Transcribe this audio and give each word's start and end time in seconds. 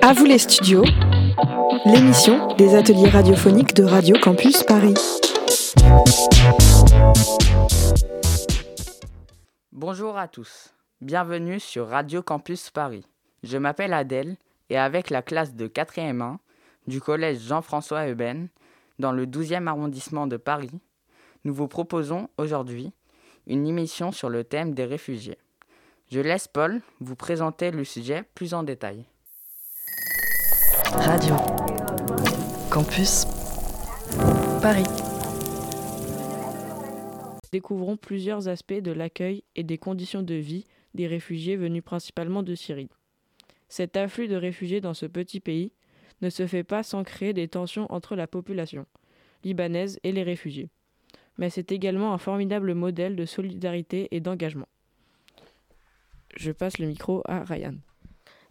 À 0.00 0.14
vous 0.14 0.24
les 0.24 0.38
studios, 0.38 0.84
l'émission 1.84 2.54
des 2.54 2.74
ateliers 2.74 3.10
radiophoniques 3.10 3.74
de 3.74 3.84
Radio 3.84 4.16
Campus 4.18 4.62
Paris. 4.62 4.94
Bonjour 9.70 10.16
à 10.16 10.28
tous, 10.28 10.72
bienvenue 11.02 11.60
sur 11.60 11.88
Radio 11.88 12.22
Campus 12.22 12.70
Paris. 12.70 13.04
Je 13.42 13.58
m'appelle 13.58 13.92
Adèle 13.92 14.38
et 14.70 14.78
avec 14.78 15.10
la 15.10 15.20
classe 15.20 15.54
de 15.54 15.68
4e 15.68 16.22
1 16.22 16.38
du 16.86 17.02
collège 17.02 17.40
Jean-François 17.40 18.06
Euben, 18.08 18.48
dans 18.98 19.12
le 19.12 19.26
12e 19.26 19.66
arrondissement 19.66 20.26
de 20.26 20.38
Paris, 20.38 20.72
nous 21.44 21.52
vous 21.52 21.68
proposons 21.68 22.30
aujourd'hui 22.38 22.94
une 23.46 23.66
émission 23.66 24.10
sur 24.10 24.30
le 24.30 24.42
thème 24.42 24.72
des 24.72 24.86
réfugiés. 24.86 25.36
Je 26.10 26.20
laisse 26.20 26.48
Paul 26.48 26.80
vous 27.00 27.14
présenter 27.14 27.70
le 27.70 27.84
sujet 27.84 28.24
plus 28.34 28.52
en 28.52 28.62
détail. 28.62 29.04
Radio 30.92 31.36
Campus 32.70 33.26
Paris. 34.60 34.84
Découvrons 37.52 37.96
plusieurs 37.96 38.48
aspects 38.48 38.72
de 38.72 38.90
l'accueil 38.90 39.44
et 39.54 39.62
des 39.62 39.78
conditions 39.78 40.22
de 40.22 40.34
vie 40.34 40.66
des 40.94 41.06
réfugiés 41.06 41.56
venus 41.56 41.84
principalement 41.84 42.42
de 42.42 42.54
Syrie. 42.54 42.90
Cet 43.68 43.96
afflux 43.96 44.26
de 44.26 44.36
réfugiés 44.36 44.80
dans 44.80 44.94
ce 44.94 45.06
petit 45.06 45.38
pays 45.38 45.72
ne 46.22 46.30
se 46.30 46.46
fait 46.46 46.64
pas 46.64 46.82
sans 46.82 47.04
créer 47.04 47.32
des 47.32 47.46
tensions 47.46 47.86
entre 47.92 48.16
la 48.16 48.26
population 48.26 48.86
libanaise 49.44 49.98
et 50.02 50.12
les 50.12 50.24
réfugiés 50.24 50.70
mais 51.40 51.48
c'est 51.48 51.72
également 51.72 52.12
un 52.12 52.18
formidable 52.18 52.74
modèle 52.74 53.16
de 53.16 53.24
solidarité 53.24 54.08
et 54.10 54.20
d'engagement. 54.20 54.68
Je 56.36 56.52
passe 56.52 56.78
le 56.78 56.86
micro 56.86 57.22
à 57.26 57.44
Ryan. 57.44 57.74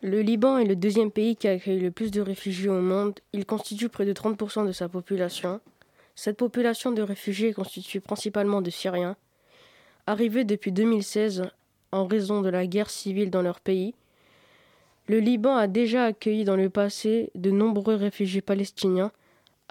Le 0.02 0.22
Liban 0.22 0.58
est 0.58 0.66
le 0.66 0.76
deuxième 0.76 1.12
pays 1.12 1.36
qui 1.36 1.48
accueille 1.48 1.80
le 1.80 1.92
plus 1.92 2.12
de 2.12 2.22
réfugiés 2.22 2.70
au 2.70 2.82
monde. 2.82 3.20
Il 3.34 3.46
constitue 3.46 3.90
près 3.90 4.06
de 4.06 4.14
30% 4.14 4.66
de 4.66 4.72
sa 4.72 4.88
population. 4.88 5.60
Cette 6.16 6.38
population 6.38 6.92
de 6.92 7.02
réfugiés 7.02 7.50
est 7.50 7.54
constituée 7.54 8.00
principalement 8.00 8.62
de 8.62 8.70
Syriens. 8.70 9.18
Arrivés 10.08 10.46
depuis 10.46 10.72
2016 10.72 11.50
en 11.92 12.06
raison 12.06 12.42
de 12.42 12.50
la 12.50 12.68
guerre 12.68 12.90
civile 12.90 13.30
dans 13.30 13.42
leur 13.42 13.60
pays, 13.60 13.94
le 15.08 15.20
Liban 15.20 15.56
a 15.56 15.68
déjà 15.68 16.06
accueilli 16.06 16.44
dans 16.44 16.56
le 16.56 16.70
passé 16.70 17.32
de 17.36 17.52
nombreux 17.52 17.96
réfugiés 17.96 18.42
palestiniens 18.42 19.12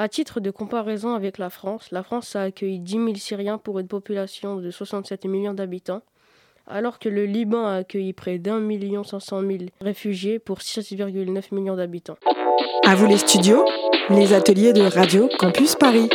à 0.00 0.08
titre 0.08 0.38
de 0.38 0.52
comparaison 0.52 1.14
avec 1.14 1.38
la 1.38 1.50
France, 1.50 1.90
la 1.90 2.05
France 2.05 2.36
a 2.36 2.42
accueilli 2.42 2.78
10 2.78 2.92
000 2.92 3.14
Syriens 3.16 3.58
pour 3.58 3.80
une 3.80 3.88
population 3.88 4.56
de 4.56 4.70
67 4.70 5.24
millions 5.24 5.55
d'habitants, 5.55 6.02
alors 6.69 6.98
que 6.98 7.08
le 7.08 7.24
Liban 7.24 7.66
a 7.66 7.74
accueilli 7.77 8.12
près 8.12 8.38
d'un 8.38 8.61
million 8.61 9.05
500 9.05 9.41
000 9.41 9.52
réfugiés 9.80 10.38
pour 10.38 10.58
6,9 10.58 11.55
millions 11.55 11.77
d'habitants. 11.77 12.19
À 12.86 12.94
vous 12.94 13.06
les 13.06 13.19
studios, 13.19 13.64
les 14.11 14.33
ateliers 14.33 14.72
de 14.72 14.83
Radio 14.83 15.28
Campus 15.39 15.74
Paris. 15.74 16.08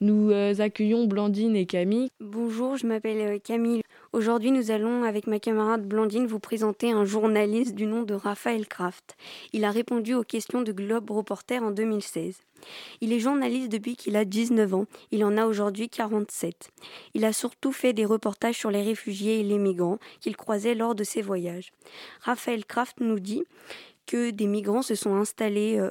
Nous 0.00 0.30
euh, 0.30 0.54
accueillons 0.58 1.06
Blandine 1.06 1.56
et 1.56 1.64
Camille. 1.64 2.08
Bonjour, 2.20 2.76
je 2.76 2.86
m'appelle 2.86 3.20
euh, 3.20 3.38
Camille. 3.42 3.82
Aujourd'hui, 4.12 4.52
nous 4.52 4.70
allons, 4.70 5.02
avec 5.02 5.26
ma 5.26 5.40
camarade 5.40 5.86
Blandine, 5.86 6.26
vous 6.26 6.38
présenter 6.38 6.92
un 6.92 7.04
journaliste 7.04 7.74
du 7.74 7.86
nom 7.86 8.02
de 8.02 8.14
Raphaël 8.14 8.66
Kraft. 8.68 9.16
Il 9.52 9.64
a 9.64 9.70
répondu 9.70 10.14
aux 10.14 10.22
questions 10.22 10.62
de 10.62 10.70
Globe 10.72 11.10
Reporter 11.10 11.62
en 11.62 11.72
2016. 11.72 12.36
Il 13.00 13.12
est 13.12 13.18
journaliste 13.18 13.70
depuis 13.70 13.96
qu'il 13.96 14.16
a 14.16 14.24
19 14.24 14.74
ans. 14.74 14.86
Il 15.10 15.24
en 15.24 15.36
a 15.36 15.46
aujourd'hui 15.46 15.88
47. 15.88 16.70
Il 17.14 17.24
a 17.24 17.32
surtout 17.32 17.72
fait 17.72 17.92
des 17.92 18.04
reportages 18.04 18.56
sur 18.56 18.70
les 18.70 18.82
réfugiés 18.82 19.40
et 19.40 19.44
les 19.44 19.58
migrants 19.58 19.98
qu'il 20.20 20.36
croisait 20.36 20.74
lors 20.74 20.94
de 20.94 21.04
ses 21.04 21.20
voyages. 21.20 21.72
Raphaël 22.20 22.64
Kraft 22.64 23.00
nous 23.00 23.18
dit 23.18 23.42
que 24.06 24.30
des 24.30 24.46
migrants 24.46 24.82
se 24.82 24.94
sont 24.94 25.16
installés 25.16 25.78
euh, 25.78 25.90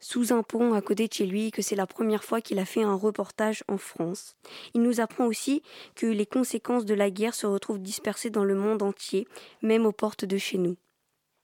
sous 0.00 0.32
un 0.32 0.42
pont 0.42 0.72
à 0.74 0.80
côté 0.80 1.06
de 1.06 1.12
chez 1.12 1.26
lui 1.26 1.50
que 1.50 1.62
c'est 1.62 1.76
la 1.76 1.86
première 1.86 2.24
fois 2.24 2.40
qu'il 2.40 2.58
a 2.58 2.64
fait 2.64 2.82
un 2.82 2.94
reportage 2.94 3.62
en 3.68 3.78
France. 3.78 4.36
Il 4.74 4.82
nous 4.82 5.00
apprend 5.00 5.26
aussi 5.26 5.62
que 5.94 6.06
les 6.06 6.26
conséquences 6.26 6.86
de 6.86 6.94
la 6.94 7.10
guerre 7.10 7.34
se 7.34 7.46
retrouvent 7.46 7.80
dispersées 7.80 8.30
dans 8.30 8.44
le 8.44 8.54
monde 8.54 8.82
entier, 8.82 9.28
même 9.62 9.86
aux 9.86 9.92
portes 9.92 10.24
de 10.24 10.38
chez 10.38 10.58
nous. 10.58 10.76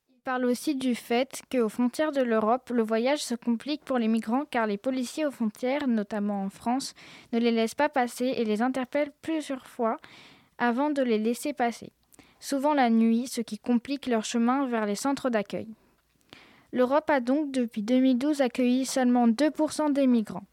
Il 0.09 0.21
parle 0.25 0.47
aussi 0.47 0.75
du 0.75 0.97
fait 0.97 1.43
qu'aux 1.53 1.69
frontières 1.69 2.11
de 2.11 2.23
l'Europe, 2.23 2.71
le 2.71 2.83
voyage 2.83 3.23
se 3.23 3.37
complique 3.37 3.85
pour 3.85 3.99
les 3.99 4.09
migrants 4.09 4.45
car 4.51 4.67
les 4.67 4.79
policiers 4.79 5.25
aux 5.25 5.31
frontières, 5.31 5.87
notamment 5.87 6.43
en 6.43 6.51
France, 6.51 6.95
ne 7.33 7.39
les 7.39 7.53
laissent 7.53 7.77
pas 7.77 7.89
passer 7.89 8.35
et 8.37 8.45
les 8.45 8.61
interpellent 8.61 9.13
plusieurs 9.23 9.67
fois 9.67 9.99
avant 10.59 10.91
de 10.91 11.03
les 11.03 11.19
laisser 11.19 11.53
passer. 11.53 11.93
Souvent 12.41 12.75
la 12.75 12.91
nuit, 12.91 13.29
ce 13.29 13.41
qui 13.41 13.59
complique 13.59 14.07
leur 14.07 14.25
chemin 14.25 14.67
vers 14.67 14.87
les 14.87 14.95
centres 14.95 15.31
d'accueil. 15.31 15.69
L'Europe 16.73 17.11
a 17.11 17.21
donc 17.21 17.53
depuis 17.53 17.83
2012 17.83 18.41
accueilli 18.41 18.87
seulement 18.87 19.29
2% 19.29 19.93
des 19.93 20.07
migrants. 20.07 20.47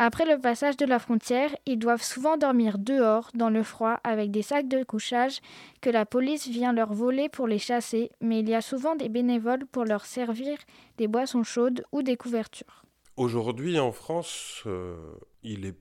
Après 0.00 0.24
le 0.24 0.40
passage 0.40 0.76
de 0.76 0.86
la 0.86 1.00
frontière, 1.00 1.50
ils 1.66 1.78
doivent 1.78 2.04
souvent 2.04 2.36
dormir 2.36 2.78
dehors, 2.78 3.30
dans 3.34 3.50
le 3.50 3.64
froid, 3.64 3.98
avec 4.04 4.30
des 4.30 4.42
sacs 4.42 4.68
de 4.68 4.84
couchage 4.84 5.40
que 5.80 5.90
la 5.90 6.06
police 6.06 6.46
vient 6.46 6.72
leur 6.72 6.92
voler 6.92 7.28
pour 7.28 7.48
les 7.48 7.58
chasser, 7.58 8.12
mais 8.20 8.38
il 8.38 8.48
y 8.48 8.54
a 8.54 8.60
souvent 8.60 8.94
des 8.94 9.08
bénévoles 9.08 9.66
pour 9.66 9.84
leur 9.84 10.06
servir 10.06 10.56
des 10.98 11.08
boissons 11.08 11.42
chaudes 11.42 11.84
ou 11.90 12.02
des 12.02 12.16
couvertures. 12.16 12.84
Aujourd'hui 13.16 13.80
en 13.80 13.90
France, 13.90 14.62
euh, 14.66 14.96
il 15.42 15.62
n'est 15.62 15.78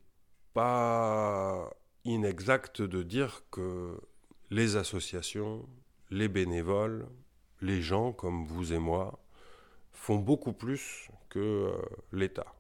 pas 0.55 1.69
inexact 2.03 2.81
de 2.81 3.03
dire 3.03 3.43
que 3.51 3.99
les 4.49 4.77
associations, 4.77 5.69
les 6.09 6.27
bénévoles, 6.27 7.07
les 7.61 7.83
gens 7.83 8.13
comme 8.13 8.47
vous 8.47 8.73
et 8.73 8.79
moi, 8.79 9.19
font 9.97 10.17
beaucoup 10.17 10.53
plus 10.53 11.09
que 11.29 11.39
euh, 11.39 11.71
l'État. 12.13 12.53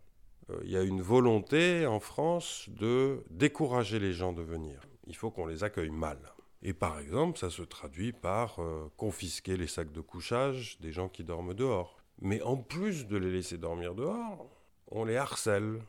Euh, 0.49 0.59
il 0.63 0.71
y 0.71 0.77
a 0.77 0.81
une 0.81 1.01
volonté 1.01 1.85
en 1.85 1.99
France 1.99 2.65
de 2.67 3.23
décourager 3.29 3.99
les 3.99 4.11
gens 4.11 4.33
de 4.33 4.41
venir. 4.41 4.81
Il 5.05 5.15
faut 5.15 5.31
qu'on 5.31 5.45
les 5.45 5.63
accueille 5.63 5.91
mal. 5.91 6.19
Et 6.63 6.73
par 6.73 6.99
exemple, 6.99 7.37
ça 7.37 7.49
se 7.49 7.61
traduit 7.61 8.11
par 8.11 8.59
euh, 8.59 8.91
confisquer 8.97 9.55
les 9.55 9.67
sacs 9.67 9.91
de 9.91 10.01
couchage 10.01 10.77
des 10.81 10.91
gens 10.91 11.07
qui 11.07 11.23
dorment 11.23 11.53
dehors. 11.53 12.01
Mais 12.19 12.41
en 12.41 12.57
plus 12.57 13.07
de 13.07 13.15
les 13.15 13.31
laisser 13.31 13.57
dormir 13.57 13.93
dehors, 13.93 14.49
on 14.87 15.05
les 15.05 15.15
harcèle. 15.15 15.79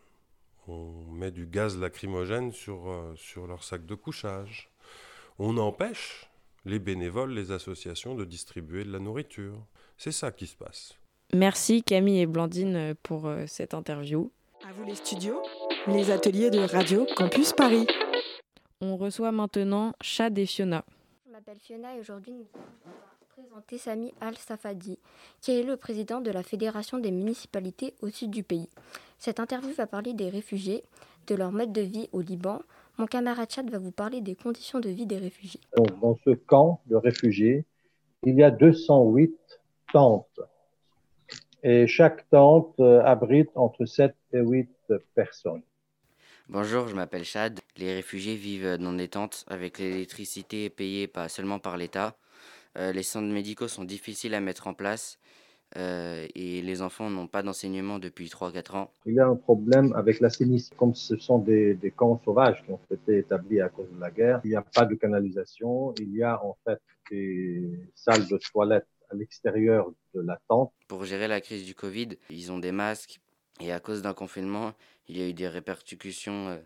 On 0.68 0.92
met 1.10 1.30
du 1.30 1.46
gaz 1.46 1.78
lacrymogène 1.78 2.52
sur, 2.52 2.94
sur 3.16 3.46
leurs 3.46 3.64
sacs 3.64 3.86
de 3.86 3.94
couchage. 3.94 4.70
On 5.38 5.56
empêche 5.56 6.28
les 6.66 6.78
bénévoles, 6.78 7.32
les 7.32 7.52
associations 7.52 8.14
de 8.14 8.26
distribuer 8.26 8.84
de 8.84 8.92
la 8.92 8.98
nourriture. 8.98 9.64
C'est 9.96 10.12
ça 10.12 10.30
qui 10.30 10.46
se 10.46 10.56
passe. 10.56 10.98
Merci 11.34 11.82
Camille 11.82 12.20
et 12.20 12.26
Blandine 12.26 12.94
pour 13.02 13.26
euh, 13.26 13.44
cette 13.46 13.74
interview. 13.74 14.30
À 14.66 14.72
vous 14.72 14.84
les 14.84 14.94
studios, 14.94 15.42
les 15.86 16.10
ateliers 16.10 16.48
de 16.48 16.60
Radio 16.60 17.06
Campus 17.16 17.52
Paris. 17.52 17.86
On 18.80 18.96
reçoit 18.96 19.30
maintenant 19.30 19.92
Chad 20.00 20.38
et 20.38 20.46
Fiona. 20.46 20.86
Je 21.26 21.32
m'appelle 21.32 21.58
Fiona 21.58 21.94
et 21.94 22.00
aujourd'hui 22.00 22.32
nous 22.32 22.46
allons 22.54 23.50
présenter 23.50 23.76
Sami 23.76 24.14
Al-Safadi, 24.22 24.98
qui 25.42 25.50
est 25.50 25.62
le 25.62 25.76
président 25.76 26.22
de 26.22 26.30
la 26.30 26.42
Fédération 26.42 26.96
des 26.96 27.10
municipalités 27.10 27.92
au 28.00 28.08
sud 28.08 28.30
du 28.30 28.42
pays. 28.42 28.70
Cette 29.18 29.38
interview 29.38 29.72
va 29.72 29.86
parler 29.86 30.14
des 30.14 30.30
réfugiés, 30.30 30.82
de 31.26 31.34
leur 31.34 31.52
mode 31.52 31.72
de 31.74 31.82
vie 31.82 32.08
au 32.12 32.22
Liban. 32.22 32.62
Mon 32.96 33.06
camarade 33.06 33.50
Chad 33.50 33.68
va 33.70 33.78
vous 33.78 33.92
parler 33.92 34.22
des 34.22 34.34
conditions 34.34 34.80
de 34.80 34.88
vie 34.88 35.04
des 35.04 35.18
réfugiés. 35.18 35.60
dans 36.00 36.16
ce 36.24 36.30
camp 36.30 36.80
de 36.86 36.96
réfugiés, 36.96 37.66
il 38.24 38.36
y 38.36 38.42
a 38.42 38.50
208 38.50 39.36
tentes 39.92 40.40
et 41.62 41.86
chaque 41.86 42.28
tente 42.30 42.78
euh, 42.80 43.02
abrite 43.04 43.50
entre 43.54 43.84
7 43.84 44.14
et 44.32 44.40
8 44.40 44.68
personnes. 45.14 45.62
Bonjour, 46.48 46.88
je 46.88 46.94
m'appelle 46.94 47.24
Chad. 47.24 47.60
Les 47.76 47.94
réfugiés 47.94 48.36
vivent 48.36 48.78
dans 48.78 48.92
des 48.92 49.08
tentes 49.08 49.44
avec 49.48 49.78
l'électricité 49.78 50.70
payée 50.70 51.06
pas 51.06 51.28
seulement 51.28 51.58
par 51.58 51.76
l'État. 51.76 52.16
Euh, 52.78 52.92
les 52.92 53.02
centres 53.02 53.32
médicaux 53.32 53.68
sont 53.68 53.84
difficiles 53.84 54.34
à 54.34 54.40
mettre 54.40 54.66
en 54.66 54.74
place 54.74 55.18
euh, 55.76 56.26
et 56.34 56.62
les 56.62 56.80
enfants 56.80 57.10
n'ont 57.10 57.26
pas 57.26 57.42
d'enseignement 57.42 57.98
depuis 57.98 58.28
3-4 58.28 58.76
ans. 58.76 58.90
Il 59.04 59.14
y 59.14 59.20
a 59.20 59.26
un 59.26 59.36
problème 59.36 59.92
avec 59.94 60.20
l'assainissement. 60.20 60.76
Comme 60.78 60.94
ce 60.94 61.16
sont 61.16 61.38
des, 61.38 61.74
des, 61.74 61.90
camps 61.90 62.20
sauvages 62.24 62.64
qui 62.64 62.72
ont 62.72 62.80
été 62.90 63.18
établis 63.18 63.60
à 63.60 63.68
cause 63.68 63.90
de 63.92 64.00
la 64.00 64.10
guerre, 64.10 64.40
il 64.44 64.50
n'y 64.50 64.56
a 64.56 64.62
pas 64.62 64.86
de 64.86 64.94
canalisation. 64.94 65.94
Il 66.00 66.14
y 66.14 66.22
a 66.22 66.42
en 66.42 66.56
fait 66.64 66.80
des 67.10 67.70
salles 67.94 68.26
de 68.26 68.38
toilettes 68.38 68.86
à 69.10 69.14
l'extérieur 69.14 69.90
de 70.14 70.20
la 70.20 70.40
tente. 70.48 70.72
Pour 70.86 71.04
gérer 71.04 71.28
la 71.28 71.40
crise 71.40 71.64
du 71.64 71.74
Covid, 71.74 72.10
ils 72.30 72.52
ont 72.52 72.58
des 72.58 72.72
masques 72.72 73.20
et 73.60 73.72
à 73.72 73.80
cause 73.80 74.02
d'un 74.02 74.14
confinement, 74.14 74.72
il 75.08 75.18
y 75.18 75.22
a 75.22 75.28
eu 75.28 75.34
des 75.34 75.48
répercussions 75.48 76.48
euh, 76.48 76.58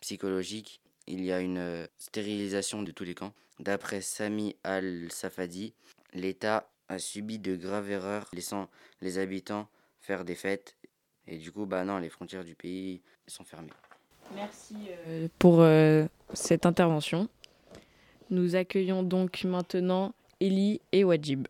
psychologiques. 0.00 0.80
Il 1.06 1.24
y 1.24 1.32
a 1.32 1.40
une 1.40 1.58
euh, 1.58 1.86
stérilisation 1.98 2.82
de 2.82 2.90
tous 2.90 3.04
les 3.04 3.14
camps. 3.14 3.32
D'après 3.58 4.00
Sami 4.00 4.56
Al-Safadi, 4.64 5.74
l'État 6.14 6.68
a 6.88 6.98
subi 6.98 7.38
de 7.38 7.56
graves 7.56 7.90
erreurs, 7.90 8.26
laissant 8.32 8.68
les 9.00 9.18
habitants 9.18 9.68
faire 10.00 10.24
des 10.24 10.34
fêtes. 10.34 10.76
Et 11.26 11.38
du 11.38 11.52
coup, 11.52 11.66
bah 11.66 11.84
non, 11.84 11.98
les 11.98 12.08
frontières 12.08 12.44
du 12.44 12.54
pays 12.54 13.02
sont 13.26 13.44
fermées. 13.44 13.70
Merci 14.34 14.76
euh, 15.06 15.28
pour 15.38 15.64
cette 16.32 16.66
intervention. 16.66 17.28
Nous 18.30 18.56
accueillons 18.56 19.02
donc 19.02 19.44
maintenant 19.44 20.14
Elie 20.40 20.80
et 20.92 21.04
Wajib. 21.04 21.46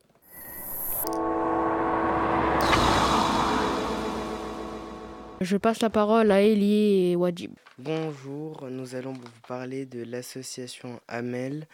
Je 5.41 5.57
passe 5.57 5.81
la 5.81 5.89
parole 5.89 6.33
à 6.33 6.43
Elie 6.43 7.13
et 7.13 7.17
Wajib. 7.17 7.53
Bonjour, 7.79 8.69
nous 8.69 8.95
allons 8.95 9.15
vous 9.15 9.41
parler 9.49 9.87
de 9.87 10.03
l'association 10.03 11.01
Amel 11.09 11.67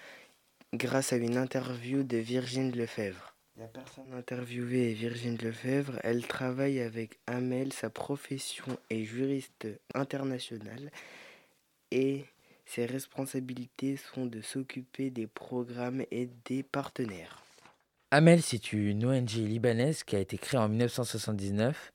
grâce 0.73 1.13
à 1.13 1.17
une 1.17 1.37
interview 1.37 2.05
de 2.05 2.17
Virginie 2.17 2.71
Lefebvre. 2.71 3.35
La 3.59 3.67
personne 3.67 4.13
interviewée 4.17 4.93
est 4.93 4.95
Virginie 4.95 5.39
Lefebvre. 5.39 5.99
Elle 6.05 6.25
travaille 6.25 6.79
avec 6.79 7.19
Amel. 7.27 7.73
Sa 7.73 7.91
profession 7.91 8.79
est 8.89 9.03
juriste 9.03 9.67
internationale 9.95 10.93
et 11.91 12.25
ses 12.67 12.87
responsabilités 12.87 13.97
sont 13.97 14.27
de 14.27 14.43
s'occuper 14.43 15.11
des 15.11 15.27
programmes 15.27 16.05
et 16.13 16.29
des 16.45 16.63
partenaires. 16.63 17.43
Amel, 18.13 18.43
c'est 18.43 18.73
une 18.73 19.05
ONG 19.05 19.31
libanaise 19.31 20.05
qui 20.05 20.15
a 20.15 20.21
été 20.21 20.39
créée 20.39 20.61
en 20.61 20.69
1979 20.69 21.93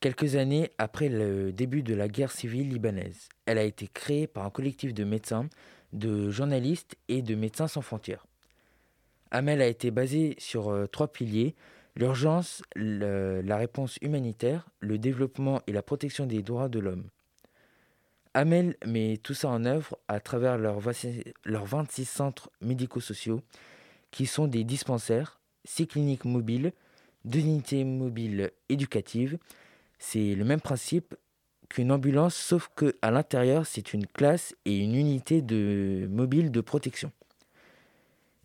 Quelques 0.00 0.36
années 0.36 0.70
après 0.78 1.10
le 1.10 1.52
début 1.52 1.82
de 1.82 1.94
la 1.94 2.08
guerre 2.08 2.32
civile 2.32 2.70
libanaise, 2.70 3.28
elle 3.44 3.58
a 3.58 3.64
été 3.64 3.86
créée 3.86 4.26
par 4.26 4.46
un 4.46 4.50
collectif 4.50 4.94
de 4.94 5.04
médecins, 5.04 5.46
de 5.92 6.30
journalistes 6.30 6.96
et 7.08 7.20
de 7.20 7.34
médecins 7.34 7.68
sans 7.68 7.82
frontières. 7.82 8.26
Amel 9.30 9.60
a 9.60 9.66
été 9.66 9.90
basée 9.90 10.36
sur 10.38 10.70
euh, 10.70 10.86
trois 10.86 11.08
piliers, 11.08 11.54
l'urgence, 11.96 12.62
la 12.76 13.56
réponse 13.58 13.98
humanitaire, 14.00 14.66
le 14.80 14.96
développement 14.96 15.60
et 15.66 15.72
la 15.72 15.82
protection 15.82 16.24
des 16.24 16.42
droits 16.42 16.70
de 16.70 16.78
l'homme. 16.78 17.10
Amel 18.32 18.76
met 18.86 19.18
tout 19.22 19.34
ça 19.34 19.48
en 19.48 19.66
œuvre 19.66 19.98
à 20.08 20.18
travers 20.18 20.56
leurs 20.56 20.80
26 20.80 22.04
centres 22.06 22.50
médico-sociaux 22.62 23.42
qui 24.12 24.24
sont 24.24 24.46
des 24.46 24.64
dispensaires, 24.64 25.40
six 25.64 25.86
cliniques 25.86 26.24
mobiles, 26.24 26.72
deux 27.26 27.40
unités 27.40 27.84
mobiles 27.84 28.50
éducatives, 28.70 29.36
c'est 30.00 30.34
le 30.34 30.44
même 30.44 30.60
principe 30.60 31.14
qu'une 31.68 31.92
ambulance, 31.92 32.34
sauf 32.34 32.68
que 32.74 32.96
à 33.02 33.12
l'intérieur, 33.12 33.66
c'est 33.66 33.92
une 33.92 34.06
classe 34.06 34.56
et 34.64 34.78
une 34.78 34.96
unité 34.96 35.42
de 35.42 36.08
mobile 36.10 36.50
de 36.50 36.60
protection. 36.60 37.12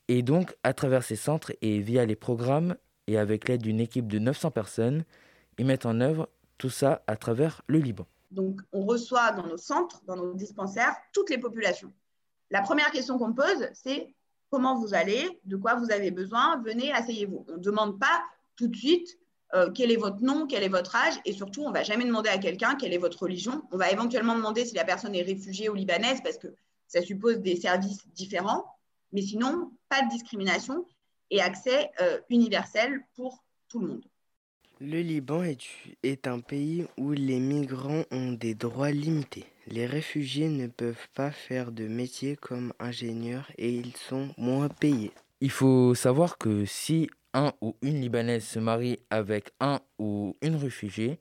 Et 0.07 0.21
donc, 0.21 0.55
à 0.63 0.73
travers 0.73 1.03
ces 1.03 1.15
centres 1.15 1.53
et 1.61 1.79
via 1.79 2.05
les 2.05 2.15
programmes 2.15 2.75
et 3.07 3.17
avec 3.17 3.47
l'aide 3.47 3.63
d'une 3.63 3.79
équipe 3.79 4.07
de 4.07 4.19
900 4.19 4.51
personnes, 4.51 5.05
ils 5.57 5.65
mettent 5.65 5.87
en 5.87 5.99
œuvre 6.01 6.29
tout 6.59 6.69
ça 6.69 7.01
à 7.07 7.15
travers 7.15 7.61
le 7.67 7.79
Liban. 7.79 8.05
Donc, 8.29 8.61
on 8.73 8.85
reçoit 8.85 9.31
dans 9.31 9.47
nos 9.47 9.57
centres, 9.57 10.03
dans 10.05 10.17
nos 10.17 10.33
dispensaires, 10.33 10.95
toutes 11.13 11.29
les 11.29 11.37
populations. 11.39 11.91
La 12.51 12.61
première 12.61 12.91
question 12.91 13.17
qu'on 13.17 13.33
pose, 13.33 13.69
c'est 13.73 14.13
comment 14.51 14.77
vous 14.77 14.93
allez, 14.93 15.39
de 15.45 15.55
quoi 15.55 15.75
vous 15.75 15.91
avez 15.91 16.11
besoin, 16.11 16.61
venez, 16.61 16.91
asseyez-vous. 16.91 17.45
On 17.49 17.53
ne 17.53 17.57
demande 17.57 17.97
pas 17.97 18.23
tout 18.55 18.67
de 18.67 18.75
suite 18.75 19.17
euh, 19.55 19.71
quel 19.73 19.91
est 19.91 19.95
votre 19.95 20.21
nom, 20.21 20.47
quel 20.47 20.63
est 20.63 20.69
votre 20.69 20.95
âge, 20.95 21.13
et 21.23 21.31
surtout, 21.31 21.61
on 21.63 21.69
ne 21.69 21.73
va 21.73 21.83
jamais 21.83 22.03
demander 22.03 22.29
à 22.29 22.37
quelqu'un 22.37 22.75
quelle 22.75 22.93
est 22.93 22.97
votre 22.97 23.23
religion. 23.23 23.63
On 23.71 23.77
va 23.77 23.89
éventuellement 23.89 24.35
demander 24.35 24.65
si 24.65 24.75
la 24.75 24.83
personne 24.83 25.15
est 25.15 25.21
réfugiée 25.21 25.69
ou 25.69 25.73
libanaise, 25.73 26.19
parce 26.21 26.37
que 26.37 26.47
ça 26.87 27.01
suppose 27.01 27.39
des 27.39 27.55
services 27.55 28.05
différents, 28.09 28.65
mais 29.13 29.21
sinon, 29.21 29.71
pas 29.87 30.01
de 30.01 30.09
discrimination 30.09 30.85
et 31.31 31.41
accès 31.41 31.89
euh, 32.01 32.19
universel 32.29 33.01
pour 33.15 33.43
tout 33.69 33.79
le 33.79 33.87
monde. 33.87 34.05
Le 34.81 35.01
Liban 35.01 35.43
est, 35.43 35.61
est 36.03 36.27
un 36.27 36.41
pays 36.41 36.85
où 36.97 37.13
les 37.13 37.39
migrants 37.39 38.03
ont 38.11 38.33
des 38.33 38.55
droits 38.55 38.91
limités. 38.91 39.45
Les 39.67 39.85
réfugiés 39.85 40.49
ne 40.49 40.67
peuvent 40.67 41.07
pas 41.13 41.31
faire 41.31 41.71
de 41.71 41.87
métier 41.87 42.35
comme 42.35 42.73
ingénieur 42.79 43.49
et 43.57 43.73
ils 43.73 43.95
sont 43.95 44.29
moins 44.37 44.67
payés. 44.67 45.13
Il 45.39 45.49
faut 45.51 45.95
savoir 45.95 46.37
que 46.37 46.65
si 46.65 47.09
un 47.35 47.53
ou 47.61 47.75
une 47.81 47.99
Libanaise 48.01 48.45
se 48.45 48.59
marie 48.59 48.99
avec 49.11 49.51
un 49.59 49.81
ou 49.99 50.35
une 50.41 50.55
réfugiée, 50.55 51.19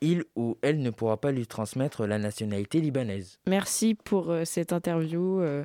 il 0.00 0.24
ou 0.36 0.58
elle 0.60 0.82
ne 0.82 0.90
pourra 0.90 1.16
pas 1.16 1.30
lui 1.30 1.46
transmettre 1.46 2.06
la 2.06 2.18
nationalité 2.18 2.80
libanaise. 2.80 3.38
Merci 3.46 3.94
pour 3.94 4.30
euh, 4.30 4.44
cette 4.44 4.72
interview. 4.72 5.40
Euh. 5.40 5.64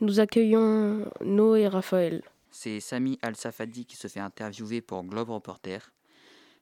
Nous 0.00 0.20
accueillons 0.20 1.06
Noé 1.24 1.62
et 1.62 1.68
Raphaël. 1.68 2.22
C'est 2.50 2.80
Sami 2.80 3.18
Al-Safadi 3.22 3.86
qui 3.86 3.96
se 3.96 4.08
fait 4.08 4.20
interviewer 4.20 4.80
pour 4.80 5.02
Globe 5.04 5.30
Reporter. 5.30 5.92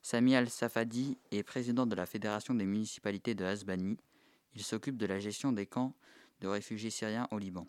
Sami 0.02 0.36
Al-Safadi 0.36 1.18
est 1.32 1.42
président 1.42 1.86
de 1.86 1.96
la 1.96 2.06
Fédération 2.06 2.54
des 2.54 2.66
municipalités 2.66 3.34
de 3.34 3.44
Hasbani. 3.44 3.96
Il 4.54 4.62
s'occupe 4.62 4.96
de 4.96 5.06
la 5.06 5.18
gestion 5.18 5.52
des 5.52 5.66
camps 5.66 5.94
de 6.40 6.48
réfugiés 6.48 6.90
syriens 6.90 7.28
au 7.30 7.38
Liban. 7.38 7.66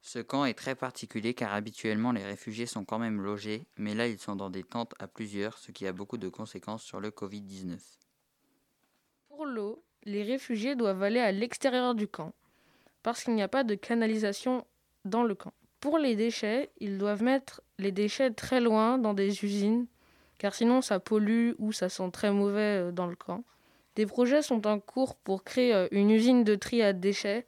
Ce 0.00 0.18
camp 0.18 0.44
est 0.44 0.54
très 0.54 0.74
particulier 0.74 1.32
car 1.32 1.54
habituellement 1.54 2.10
les 2.10 2.24
réfugiés 2.24 2.66
sont 2.66 2.84
quand 2.84 2.98
même 2.98 3.22
logés, 3.22 3.66
mais 3.76 3.94
là 3.94 4.08
ils 4.08 4.18
sont 4.18 4.34
dans 4.34 4.50
des 4.50 4.64
tentes 4.64 4.94
à 4.98 5.06
plusieurs, 5.06 5.58
ce 5.58 5.70
qui 5.70 5.86
a 5.86 5.92
beaucoup 5.92 6.18
de 6.18 6.28
conséquences 6.28 6.82
sur 6.82 7.00
le 7.00 7.10
Covid-19. 7.10 7.78
Pour 9.28 9.46
l'eau, 9.46 9.84
les 10.02 10.24
réfugiés 10.24 10.74
doivent 10.74 11.04
aller 11.04 11.20
à 11.20 11.30
l'extérieur 11.30 11.94
du 11.94 12.08
camp, 12.08 12.34
parce 13.04 13.22
qu'il 13.22 13.34
n'y 13.34 13.42
a 13.42 13.48
pas 13.48 13.62
de 13.62 13.76
canalisation 13.76 14.66
dans 15.04 15.22
le 15.22 15.36
camp. 15.36 15.54
Pour 15.78 15.98
les 15.98 16.16
déchets, 16.16 16.70
ils 16.78 16.98
doivent 16.98 17.22
mettre 17.22 17.62
les 17.78 17.92
déchets 17.92 18.32
très 18.32 18.60
loin 18.60 18.98
dans 18.98 19.14
des 19.14 19.44
usines, 19.44 19.86
car 20.38 20.54
sinon 20.54 20.80
ça 20.80 20.98
pollue 20.98 21.52
ou 21.58 21.72
ça 21.72 21.88
sent 21.88 22.10
très 22.12 22.32
mauvais 22.32 22.88
euh, 22.88 22.92
dans 22.92 23.06
le 23.06 23.14
camp. 23.14 23.44
Des 23.94 24.06
projets 24.06 24.42
sont 24.42 24.66
en 24.66 24.80
cours 24.80 25.14
pour 25.14 25.44
créer 25.44 25.74
euh, 25.74 25.86
une 25.92 26.10
usine 26.10 26.42
de 26.42 26.56
tri 26.56 26.82
à 26.82 26.92
déchets 26.92 27.46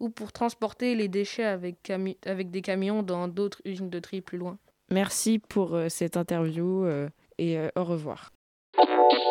ou 0.00 0.08
pour 0.08 0.32
transporter 0.32 0.94
les 0.94 1.08
déchets 1.08 1.44
avec, 1.44 1.92
avec 2.26 2.50
des 2.50 2.62
camions 2.62 3.02
dans 3.02 3.28
d'autres 3.28 3.60
usines 3.64 3.90
de 3.90 3.98
tri 4.00 4.20
plus 4.20 4.38
loin. 4.38 4.58
Merci 4.90 5.38
pour 5.38 5.74
euh, 5.74 5.86
cette 5.88 6.16
interview 6.16 6.84
euh, 6.84 7.08
et 7.38 7.58
euh, 7.58 7.68
au 7.76 7.84
revoir. 7.84 8.32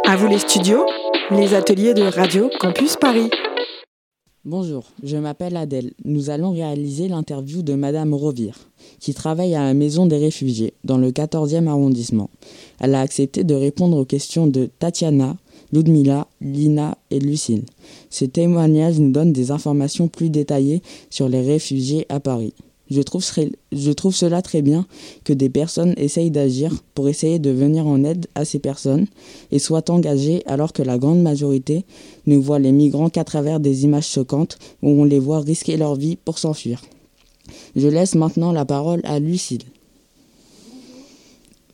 À 0.08 0.16
vous 0.16 0.28
les 0.28 0.40
studios, 0.40 0.86
les 1.32 1.54
ateliers 1.54 1.94
de 1.94 2.04
Radio 2.04 2.50
Campus 2.60 2.96
Paris. 2.96 3.30
Bonjour, 4.46 4.86
je 5.04 5.18
m'appelle 5.18 5.58
Adèle. 5.58 5.92
Nous 6.06 6.30
allons 6.30 6.52
réaliser 6.52 7.10
l'interview 7.10 7.62
de 7.62 7.74
Madame 7.74 8.14
Rovire, 8.14 8.58
qui 9.00 9.14
travaille 9.14 9.54
à 9.54 9.64
la 9.64 9.74
Maison 9.74 10.06
des 10.06 10.18
réfugiés, 10.18 10.74
dans 10.86 10.98
le 10.98 11.12
14e 11.12 11.68
arrondissement. 11.68 12.30
Elle 12.80 12.96
a 12.96 13.02
accepté 13.02 13.44
de 13.44 13.54
répondre 13.54 13.98
aux 13.98 14.06
questions 14.06 14.48
de 14.48 14.70
Tatiana, 14.80 15.36
Ludmila, 15.72 16.28
Lina 16.42 16.98
et 17.12 17.20
Lucille. 17.20 17.64
Ce 18.10 18.26
témoignage 18.26 19.00
nous 19.00 19.12
donne 19.12 19.34
des 19.34 19.52
informations 19.52 20.08
plus 20.08 20.30
détaillées 20.30 20.82
sur 21.10 21.30
les 21.30 21.42
réfugiés 21.42 22.06
à 22.10 22.20
Paris. 22.20 22.54
Je 22.90 23.02
trouve, 23.02 23.24
je 23.72 23.92
trouve, 23.92 24.16
cela 24.16 24.42
très 24.42 24.64
bien 24.64 24.88
que 25.24 25.34
des 25.34 25.50
personnes 25.50 25.94
essayent 25.98 26.32
d'agir 26.32 26.74
pour 26.96 27.08
essayer 27.08 27.38
de 27.38 27.52
venir 27.52 27.86
en 27.86 28.04
aide 28.04 28.26
à 28.34 28.46
ces 28.46 28.58
personnes 28.58 29.06
et 29.52 29.60
soient 29.60 29.92
engagées 29.92 30.42
alors 30.48 30.74
que 30.74 30.82
la 30.82 30.98
grande 30.98 31.22
majorité 31.22 31.86
ne 32.26 32.36
voit 32.36 32.58
les 32.58 32.72
migrants 32.72 33.10
qu'à 33.10 33.24
travers 33.24 33.60
des 33.60 33.84
images 33.84 34.08
choquantes 34.08 34.58
où 34.82 34.90
on 34.90 35.04
les 35.04 35.20
voit 35.20 35.42
risquer 35.42 35.78
leur 35.78 35.96
vie 35.96 36.16
pour 36.16 36.40
s'enfuir. 36.40 36.82
Je 37.76 37.88
laisse 37.88 38.16
maintenant 38.16 38.52
la 38.52 38.66
parole 38.66 39.02
à 39.04 39.20
Lucille. 39.20 39.64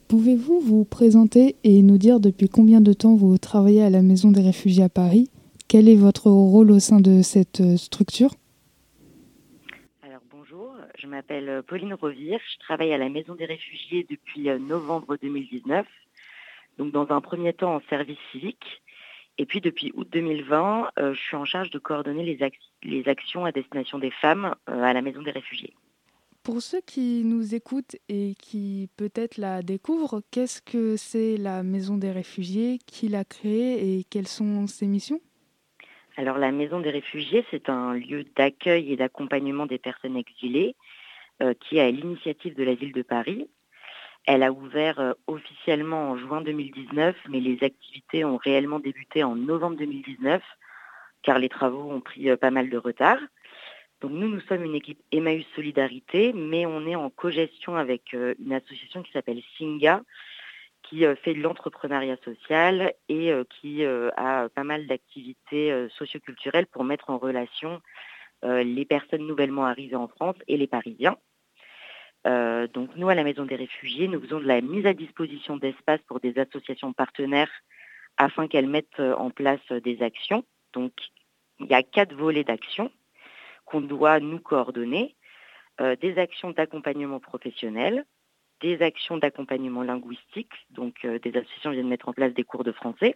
Pouvez-vous 0.08 0.60
vous 0.60 0.86
présenter 0.86 1.56
et 1.64 1.82
nous 1.82 1.98
dire 1.98 2.20
depuis 2.20 2.48
combien 2.48 2.80
de 2.80 2.94
temps 2.94 3.16
vous 3.16 3.40
travaillez 3.40 3.82
à 3.82 3.90
la 3.90 4.04
Maison 4.04 4.30
des 4.30 4.42
réfugiés 4.42 4.84
à 4.84 4.90
Paris? 4.90 5.32
Quel 5.68 5.90
est 5.90 5.96
votre 5.96 6.30
rôle 6.30 6.70
au 6.70 6.78
sein 6.78 7.00
de 7.00 7.24
cette 7.24 7.62
euh, 7.62 7.76
structure? 7.76 8.30
Alors 10.04 10.22
bonjour, 10.30 10.76
je 10.96 11.08
m'appelle 11.08 11.50
euh, 11.50 11.62
Pauline 11.64 11.96
Rovire, 11.96 12.40
je 12.54 12.60
travaille 12.60 12.94
à 12.94 13.00
la 13.00 13.10
Maison 13.10 13.34
des 13.34 13.46
réfugiés 13.46 14.06
depuis 14.08 14.48
euh, 14.48 14.60
novembre 14.60 15.18
2019, 15.20 15.88
donc 16.78 16.92
dans 16.92 17.10
un 17.10 17.20
premier 17.20 17.54
temps 17.54 17.74
en 17.74 17.82
service 17.90 18.20
civique, 18.32 18.84
et 19.40 19.48
puis 19.48 19.60
depuis 19.60 19.92
août 19.96 20.08
2020, 20.12 20.92
je 20.98 21.20
suis 21.20 21.36
en 21.36 21.46
charge 21.46 21.72
de 21.72 21.80
coordonner 21.80 22.24
les, 22.24 22.52
les 22.84 23.08
actions 23.10 23.44
à 23.44 23.52
destination 23.52 23.98
des 23.98 24.12
femmes 24.12 24.56
à 24.68 24.94
la 24.94 25.02
Maison 25.02 25.24
des 25.24 25.32
réfugiés. 25.32 25.74
Pour 26.46 26.62
ceux 26.62 26.82
qui 26.82 27.24
nous 27.26 27.56
écoutent 27.56 27.96
et 28.08 28.36
qui 28.36 28.88
peut-être 28.98 29.40
la 29.40 29.64
découvrent, 29.64 30.22
qu'est-ce 30.30 30.62
que 30.62 30.96
c'est 30.96 31.38
la 31.38 31.64
Maison 31.64 31.98
des 31.98 32.12
réfugiés 32.12 32.78
Qui 32.86 33.08
l'a 33.08 33.26
créée 33.26 33.98
et 33.98 34.04
quelles 34.04 34.28
sont 34.28 34.68
ses 34.68 34.86
missions? 34.86 35.20
Alors 36.18 36.38
la 36.38 36.52
Maison 36.52 36.82
des 36.82 36.92
réfugiés, 36.92 37.44
c'est 37.50 37.68
un 37.68 37.96
lieu 37.96 38.26
d'accueil 38.36 38.94
et 38.94 38.96
d'accompagnement 38.96 39.66
des 39.66 39.80
personnes 39.80 40.18
exilées 40.18 40.76
euh, 41.42 41.56
qui 41.62 41.78
est 41.78 41.92
l'initiative 41.92 42.56
de 42.56 42.64
la 42.64 42.76
ville 42.76 42.94
de 42.94 43.02
Paris. 43.02 43.50
Elle 44.28 44.44
a 44.44 44.52
ouvert 44.52 45.00
euh, 45.00 45.14
officiellement 45.26 46.12
en 46.12 46.18
juin 46.18 46.42
2019, 46.42 47.16
mais 47.28 47.40
les 47.40 47.58
activités 47.64 48.24
ont 48.24 48.38
réellement 48.38 48.78
débuté 48.78 49.24
en 49.24 49.36
novembre 49.36 49.78
2019 49.78 50.44
car 51.24 51.40
les 51.40 51.50
travaux 51.50 51.92
ont 51.92 52.02
pris 52.02 52.30
euh, 52.30 52.38
pas 52.38 52.52
mal 52.52 52.70
de 52.70 52.78
retard. 52.78 53.18
Donc 54.02 54.12
nous, 54.12 54.28
nous 54.28 54.42
sommes 54.42 54.64
une 54.64 54.76
équipe 54.76 55.00
Emmaüs 55.12 55.46
Solidarité, 55.56 56.34
mais 56.34 56.66
on 56.66 56.86
est 56.86 56.96
en 56.96 57.10
co-gestion 57.10 57.76
avec 57.76 58.14
euh, 58.14 58.36
une 58.40 58.54
association 58.54 59.04
qui 59.04 59.12
s'appelle 59.12 59.42
Singa, 59.58 60.02
qui 60.84 61.04
fait 61.24 61.34
de 61.34 61.42
l'entrepreneuriat 61.42 62.18
social 62.24 62.94
et 63.10 63.32
qui 63.50 63.84
a 63.84 64.50
pas 64.50 64.64
mal 64.64 64.86
d'activités 64.86 65.88
socioculturelles 65.98 66.68
pour 66.68 66.84
mettre 66.84 67.10
en 67.10 67.18
relation 67.18 67.82
les 68.44 68.86
personnes 68.86 69.26
nouvellement 69.26 69.66
arrivées 69.66 69.96
en 69.96 70.08
France 70.08 70.36
et 70.48 70.58
les 70.58 70.68
Parisiens. 70.68 71.18
donc 72.24 72.96
nous, 72.96 73.10
à 73.10 73.16
la 73.16 73.24
Maison 73.24 73.46
des 73.46 73.56
réfugiés, 73.56 74.08
nous 74.08 74.22
faisons 74.22 74.40
de 74.40 74.46
la 74.46 74.62
mise 74.62 74.86
à 74.86 74.94
disposition 74.94 75.58
d'espaces 75.58 76.04
pour 76.08 76.20
des 76.20 76.38
associations 76.38 76.94
partenaires 76.94 77.50
afin 78.18 78.48
qu'elles 78.48 78.70
mettent 78.70 79.00
en 79.00 79.32
place 79.32 79.66
des 79.84 80.04
actions. 80.04 80.46
Donc 80.74 80.94
il 81.60 81.66
y 81.66 81.74
a 81.74 81.82
quatre 81.82 82.14
volets 82.14 82.44
d'actions 82.44 82.92
qu'on 83.66 83.82
doit 83.82 84.20
nous 84.20 84.40
coordonner. 84.40 85.16
des 85.80 86.18
actions 86.18 86.52
d'accompagnement 86.52 87.20
professionnel, 87.20 88.06
des 88.62 88.82
actions 88.82 89.18
d'accompagnement 89.18 89.84
linguistique, 89.84 90.54
donc 90.70 91.04
euh, 91.06 91.20
des 91.20 91.36
associations 91.38 91.72
viennent 91.72 91.88
mettre 91.88 92.10
en 92.10 92.14
place 92.14 92.34
des 92.34 92.44
cours 92.44 92.64
de 92.64 92.72
français, 92.72 93.16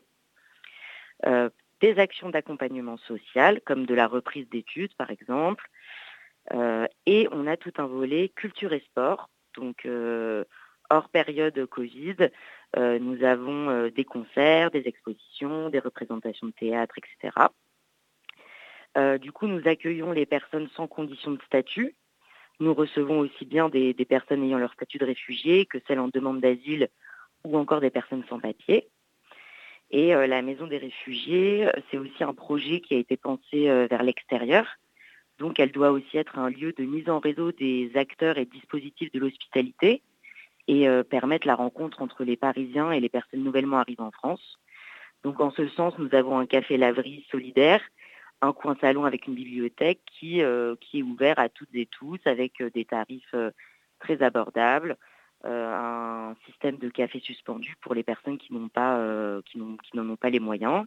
euh, 1.26 1.50
des 1.82 1.98
actions 1.98 2.30
d'accompagnement 2.30 2.98
social, 2.98 3.62
comme 3.62 3.86
de 3.86 3.94
la 3.94 4.08
reprise 4.08 4.50
d'études 4.50 4.94
par 4.96 5.12
exemple, 5.12 5.68
euh, 6.54 6.88
et 7.06 7.28
on 7.32 7.48
a 7.48 7.58
tout 7.58 7.74
un 7.78 7.88
volet 7.88 8.30
culture 8.30 8.74
et 8.74 8.82
sport, 8.82 9.30
donc 9.56 9.88
hors 10.90 11.10
période 11.10 11.66
Covid, 11.68 12.30
nous 12.78 13.24
avons 13.24 13.88
des 13.90 14.06
concerts, 14.06 14.72
des 14.72 14.88
expositions, 14.88 15.70
des 15.70 15.80
représentations 15.80 16.48
de 16.48 16.54
théâtre, 16.54 16.96
etc. 16.98 17.48
du 19.22 19.32
coup, 19.32 19.48
nous 19.48 19.68
accueillons 19.68 20.12
les 20.12 20.26
personnes 20.26 20.68
sans 20.76 20.88
condition 20.88 21.32
de 21.32 21.42
statut, 21.46 21.96
nous 22.60 22.74
recevons 22.74 23.20
aussi 23.20 23.46
bien 23.46 23.70
des, 23.70 23.94
personnes 24.08 24.44
ayant 24.44 24.58
leur 24.58 24.74
statut 24.74 24.98
de 24.98 25.06
réfugié 25.06 25.66
que 25.66 25.78
celles 25.88 26.00
en 26.00 26.10
demande 26.10 26.42
d'asile 26.42 26.90
ou 27.46 27.58
encore 27.58 27.80
des 27.80 27.90
personnes 27.90 28.24
sans 28.30 28.40
papier. 28.40 28.88
Et 29.92 30.14
euh, 30.14 30.28
la 30.28 30.42
maison 30.42 30.68
des 30.68 30.78
réfugiés, 30.78 31.68
euh, 31.68 31.72
c'est 31.90 31.98
aussi 31.98 32.24
un 32.24 32.34
projet 32.34 32.82
qui 32.82 32.96
a 32.96 32.98
été 32.98 33.18
pensé 33.18 33.70
euh, 33.70 33.88
vers 33.90 34.04
l'extérieur. 34.04 34.68
Donc 35.40 35.60
elle 35.60 35.72
doit 35.72 35.92
aussi 35.92 36.18
être 36.18 36.38
un 36.38 36.50
lieu 36.50 36.74
de 36.74 36.84
mise 36.84 37.10
en 37.10 37.20
réseau 37.20 37.54
des 37.54 37.92
acteurs 37.96 38.38
et 38.38 38.46
dispositifs 38.46 39.12
de 39.14 39.20
l'hospitalité 39.20 40.02
et 40.68 40.86
permettre 41.10 41.48
la 41.48 41.56
rencontre 41.56 42.00
entre 42.04 42.24
les 42.24 42.36
Parisiens 42.36 42.92
et 42.92 43.00
les 43.00 43.10
personnes 43.10 43.42
nouvellement 43.42 43.78
arrivées 43.78 44.04
en 44.04 44.12
France. 44.12 44.60
Donc 45.24 45.40
en 45.40 45.50
ce 45.50 45.68
sens, 45.70 45.98
nous 45.98 46.14
avons 46.14 46.38
un 46.38 46.46
café 46.46 46.78
laverie 46.78 47.26
solidaire 47.32 47.82
un 48.42 48.54
coin 48.54 48.76
salon 48.80 49.06
avec 49.06 49.28
une 49.28 49.36
bibliothèque 49.36 50.02
qui, 50.06 50.42
euh, 50.42 50.76
qui 50.80 51.00
est 51.00 51.04
ouvert 51.04 51.40
à 51.40 51.50
toutes 51.50 51.74
et 51.74 51.86
tous 51.86 52.20
avec 52.26 52.62
euh, 52.62 52.70
des 52.70 52.86
tarifs 52.86 53.34
euh, 53.34 53.52
très 54.00 54.22
abordables, 54.22 54.98
un 55.46 56.36
système 56.46 56.78
de 56.78 56.90
café 56.90 57.20
suspendu 57.22 57.76
pour 57.80 57.96
les 57.96 58.04
personnes 58.04 58.38
qui 58.38 58.54
n'ont 58.54 58.68
pas 58.68 59.02
qui 59.46 59.58
n'en 59.58 60.10
ont 60.10 60.18
pas 60.18 60.30
les 60.30 60.42
moyens 60.42 60.84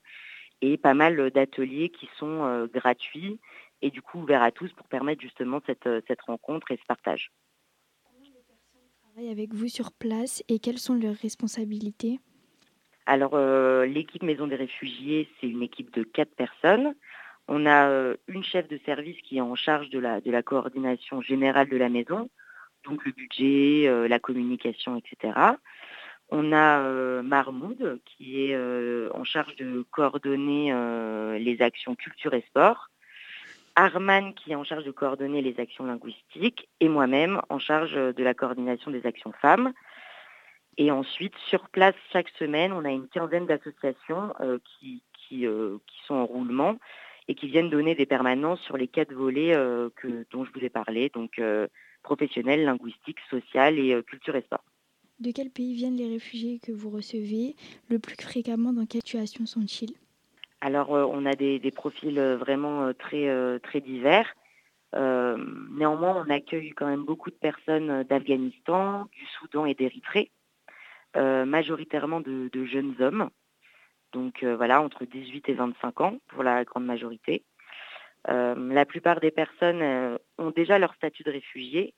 et 0.60 0.76
pas 0.76 0.92
mal 0.92 1.30
d'ateliers 1.30 1.88
qui 1.88 2.06
sont 2.18 2.68
gratuits 2.70 3.40
et 3.80 3.90
du 3.90 4.02
coup 4.02 4.18
ouverts 4.20 4.42
à 4.42 4.50
tous 4.50 4.70
pour 4.72 4.86
permettre 4.88 5.22
justement 5.22 5.62
cette, 5.64 5.88
cette 6.06 6.20
rencontre 6.20 6.70
et 6.70 6.76
ce 6.76 6.84
partage. 6.84 7.32
Combien 8.04 8.30
de 8.30 8.44
personnes 8.46 8.90
travaillent 9.00 9.32
avec 9.32 9.54
vous 9.54 9.68
sur 9.68 9.90
place 9.90 10.42
et 10.48 10.58
quelles 10.58 10.78
sont 10.78 10.96
leurs 10.96 11.16
responsabilités? 11.16 12.20
Alors 13.06 13.38
l'équipe 13.86 14.22
Maison 14.22 14.48
des 14.48 14.56
réfugiés, 14.56 15.30
c'est 15.40 15.48
une 15.48 15.62
équipe 15.62 15.94
de 15.94 16.02
quatre 16.02 16.34
personnes. 16.34 16.94
On 17.48 17.66
a 17.66 17.88
euh, 17.88 18.16
une 18.28 18.44
chef 18.44 18.68
de 18.68 18.78
service 18.84 19.20
qui 19.22 19.38
est 19.38 19.40
en 19.40 19.54
charge 19.54 19.90
de 19.90 19.98
la, 19.98 20.42
coordination 20.42 21.20
générale 21.20 21.68
de 21.68 21.76
la 21.76 21.88
maison, 21.88 22.30
donc 22.84 23.04
le 23.04 23.12
budget, 23.12 23.88
euh, 23.88 24.08
la 24.08 24.18
communication, 24.18 24.96
etc. 24.96 25.38
On 26.30 26.52
a 26.52 26.80
euh, 26.80 27.22
Marmoud 27.22 28.00
qui 28.06 28.44
est 28.44 28.56
en 28.56 29.24
charge 29.24 29.56
de 29.56 29.84
coordonner 29.90 30.72
les 31.38 31.60
actions 31.60 31.94
culture 31.94 32.32
et 32.34 32.44
sport. 32.48 32.88
Arman 33.74 34.34
qui 34.34 34.52
est 34.52 34.54
en 34.54 34.64
charge 34.64 34.84
de 34.84 34.90
coordonner 34.90 35.40
les 35.42 35.58
actions 35.58 35.84
linguistiques 35.84 36.68
et 36.80 36.88
moi-même 36.88 37.40
en 37.48 37.58
charge 37.58 37.92
de 37.92 38.22
la 38.22 38.34
coordination 38.34 38.90
des 38.90 39.04
actions 39.06 39.32
femmes. 39.40 39.72
Et 40.78 40.90
ensuite, 40.90 41.34
sur 41.48 41.68
place, 41.68 41.94
chaque 42.12 42.30
semaine, 42.38 42.72
on 42.72 42.84
a 42.84 42.90
une 42.90 43.08
quinzaine 43.08 43.46
d'associations 43.46 44.32
qui, 44.78 45.02
sont 46.06 46.14
en 46.14 46.26
roulement 46.26 46.78
et 47.28 47.34
qui 47.34 47.48
viennent 47.48 47.70
donner 47.70 47.94
des 47.94 48.06
permanences 48.06 48.60
sur 48.60 48.76
les 48.76 48.88
quatre 48.88 49.12
volets 49.12 49.54
euh, 49.54 49.90
que, 49.96 50.26
dont 50.30 50.44
je 50.44 50.50
vous 50.52 50.64
ai 50.64 50.70
parlé, 50.70 51.08
donc 51.08 51.38
euh, 51.38 51.66
professionnel, 52.02 52.64
linguistique, 52.64 53.18
social 53.30 53.78
et 53.78 53.94
euh, 53.94 54.02
culture 54.02 54.36
et 54.36 54.42
sport. 54.42 54.64
De 55.20 55.30
quel 55.30 55.50
pays 55.50 55.74
viennent 55.74 55.96
les 55.96 56.08
réfugiés 56.08 56.58
que 56.58 56.72
vous 56.72 56.90
recevez 56.90 57.54
Le 57.88 57.98
plus 57.98 58.16
fréquemment, 58.20 58.72
dans 58.72 58.86
quelle 58.86 59.02
situation 59.02 59.46
sont-ils? 59.46 59.94
Alors, 60.60 60.90
on 60.90 61.26
a 61.26 61.34
des, 61.34 61.60
profils 61.74 62.20
vraiment 62.20 62.92
très, 62.94 63.58
très 63.60 63.80
divers. 63.80 64.32
néanmoins, 64.94 66.24
on 66.24 66.30
accueille 66.30 66.70
quand 66.70 66.86
même 66.86 67.04
beaucoup 67.04 67.30
de 67.30 67.36
personnes 67.36 68.04
d'Afghanistan, 68.04 69.08
du 69.12 69.26
Soudan 69.38 69.66
et 69.66 69.74
d'Érythrée, 69.74 70.30
majoritairement 71.16 72.20
de, 72.20 72.64
jeunes 72.64 72.94
hommes. 73.00 73.28
Donc 74.12 74.42
euh, 74.42 74.56
voilà, 74.56 74.80
entre 74.80 75.04
18 75.04 75.48
et 75.48 75.54
25 75.54 76.00
ans 76.00 76.18
pour 76.28 76.42
la 76.42 76.64
grande 76.64 76.84
majorité. 76.84 77.44
Euh, 78.28 78.54
la 78.72 78.84
plupart 78.84 79.20
des 79.20 79.30
personnes 79.30 79.82
euh, 79.82 80.18
ont 80.38 80.50
déjà 80.50 80.78
leur 80.78 80.94
statut 80.94 81.22
de 81.24 81.30
réfugié 81.30 81.94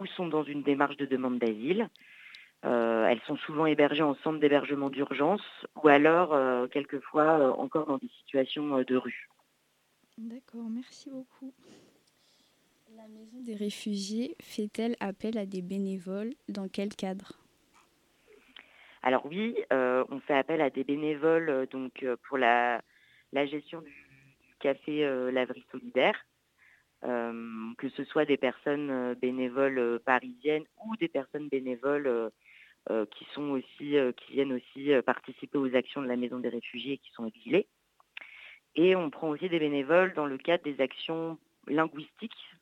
ou 0.00 0.06
sont 0.06 0.28
dans 0.28 0.44
une 0.44 0.62
démarche 0.62 0.96
de 0.96 1.06
demande 1.06 1.38
d'asile. 1.38 1.88
elles 2.62 3.20
sont 3.26 3.36
souvent 3.36 3.66
hébergées 3.66 4.02
en 4.02 4.14
centre 4.16 4.38
d'hébergement 4.38 4.90
d'urgence 4.90 5.46
ou 5.82 5.88
alors 5.88 6.30
quelquefois 6.70 7.58
encore 7.58 7.86
dans 7.86 7.96
des 7.96 8.10
situations 8.18 8.82
de 8.82 8.96
rue. 8.96 9.28
D'accord, 10.18 10.68
merci 10.68 11.08
beaucoup. 11.08 11.54
La 12.94 13.08
maison 13.08 13.40
des 13.40 13.54
réfugiés 13.54 14.36
fait-elle 14.42 14.96
appel 15.00 15.38
à 15.38 15.46
des 15.46 15.62
bénévoles? 15.62 16.34
Dans 16.48 16.68
quel 16.68 16.94
cadre? 16.94 17.45
Alors 19.06 19.24
oui, 19.24 19.54
euh, 19.72 20.04
on 20.08 20.18
fait 20.18 20.34
appel 20.34 20.60
à 20.60 20.68
des 20.68 20.82
bénévoles 20.82 21.48
euh, 21.48 21.66
donc 21.66 22.02
euh, 22.02 22.16
pour 22.26 22.38
la, 22.38 22.82
gestion 23.32 23.80
du, 23.80 23.94
café 24.58 25.04
Laverie 25.30 25.64
Solidaire, 25.70 26.26
que 27.02 27.88
ce 27.90 28.02
soit 28.04 28.24
des 28.24 28.38
personnes 28.38 29.14
bénévoles 29.14 30.00
parisiennes 30.04 30.64
ou 30.82 30.96
des 30.96 31.08
personnes 31.08 31.48
bénévoles 31.48 32.30
qui 33.10 33.26
viennent 34.30 34.52
aussi 34.54 34.90
participer 35.04 35.58
aux 35.58 35.76
actions 35.76 36.00
de 36.00 36.08
la 36.08 36.16
Maison 36.16 36.38
des 36.38 36.48
réfugiés 36.48 36.94
et 36.94 36.98
qui 36.98 37.12
sont 37.12 37.26
exilés. 37.26 37.68
Et 38.76 38.96
on 38.96 39.10
prend 39.10 39.28
aussi 39.28 39.50
des 39.50 39.58
bénévoles 39.58 40.14
dans 40.14 40.24
le 40.24 40.38
cadre 40.38 40.64
des 40.64 40.80
actions 40.80 41.38
linguistiques 41.68 42.56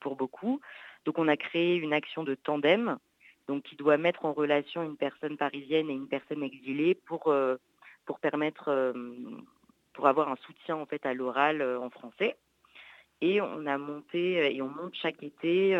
pour 0.00 0.16
beaucoup. 0.16 0.60
Donc 1.06 1.18
on 1.18 1.26
a 1.26 1.38
créé 1.38 1.76
une 1.76 1.94
action 1.94 2.22
de 2.22 2.34
tandem 2.34 2.98
donc 3.50 3.64
qui 3.64 3.74
doit 3.74 3.96
mettre 3.96 4.26
en 4.26 4.32
relation 4.32 4.84
une 4.84 4.96
personne 4.96 5.36
parisienne 5.36 5.90
et 5.90 5.92
une 5.92 6.06
personne 6.06 6.44
exilée 6.44 6.94
pour, 6.94 7.26
euh, 7.26 7.56
pour 8.06 8.20
permettre, 8.20 8.68
euh, 8.68 8.92
pour 9.92 10.06
avoir 10.06 10.28
un 10.28 10.36
soutien 10.36 10.76
en 10.76 10.86
fait 10.86 11.04
à 11.04 11.14
l'oral 11.14 11.60
euh, 11.60 11.80
en 11.80 11.90
français. 11.90 12.36
Et 13.20 13.40
on 13.40 13.66
a 13.66 13.76
monté 13.76 14.54
et 14.54 14.62
on 14.62 14.68
monte 14.68 14.94
chaque 14.94 15.22
été 15.24 15.76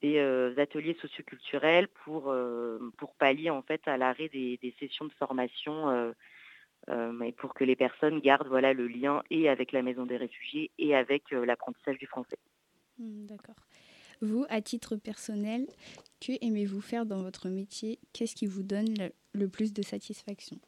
des 0.00 0.54
ateliers 0.56 0.96
socioculturels 1.02 1.88
pour, 2.04 2.34
pour 2.96 3.14
pallier 3.16 3.50
en 3.50 3.60
fait 3.60 3.86
à 3.86 3.98
l'arrêt 3.98 4.30
des, 4.30 4.74
sessions 4.80 5.04
de 5.04 5.12
formation 5.12 6.14
et 6.88 7.32
pour 7.32 7.52
que 7.52 7.62
les 7.62 7.76
personnes 7.76 8.20
gardent 8.20 8.48
voilà, 8.48 8.72
le 8.72 8.86
lien 8.86 9.22
et 9.28 9.50
avec 9.50 9.72
la 9.72 9.82
maison 9.82 10.06
des 10.06 10.16
réfugiés 10.16 10.70
et 10.78 10.96
avec 10.96 11.30
l'apprentissage 11.30 11.98
du 11.98 12.06
français. 12.06 12.38
Mmh, 12.98 13.26
d'accord. 13.26 13.56
Vous, 14.22 14.46
à 14.48 14.60
titre 14.60 14.96
personnel, 14.96 15.66
que 16.20 16.32
aimez-vous 16.40 16.80
faire 16.80 17.06
dans 17.06 17.22
votre 17.22 17.48
métier? 17.48 17.98
Qu'est-ce 18.12 18.34
qui 18.34 18.46
vous 18.46 18.62
donne 18.62 18.94
le, 19.34 19.48
plus 19.48 19.72
de 19.72 19.82
satisfaction? 19.82 20.58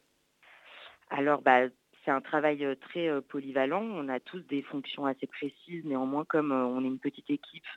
Alors, 1.09 1.41
bah, 1.41 1.67
c'est 2.05 2.11
un 2.11 2.21
travail 2.21 2.63
euh, 2.63 2.75
très 2.75 3.07
euh, 3.07 3.21
polyvalent. 3.21 3.81
On 3.81 4.07
a 4.07 4.19
tous 4.19 4.41
des 4.41 4.61
fonctions 4.61 5.05
assez 5.05 5.27
précises. 5.27 5.83
Néanmoins, 5.85 6.25
comme 6.25 6.51
euh, 6.51 6.65
on 6.65 6.83
est 6.83 6.87
une 6.87 6.99
petite 6.99 7.29
équipe, 7.29 7.67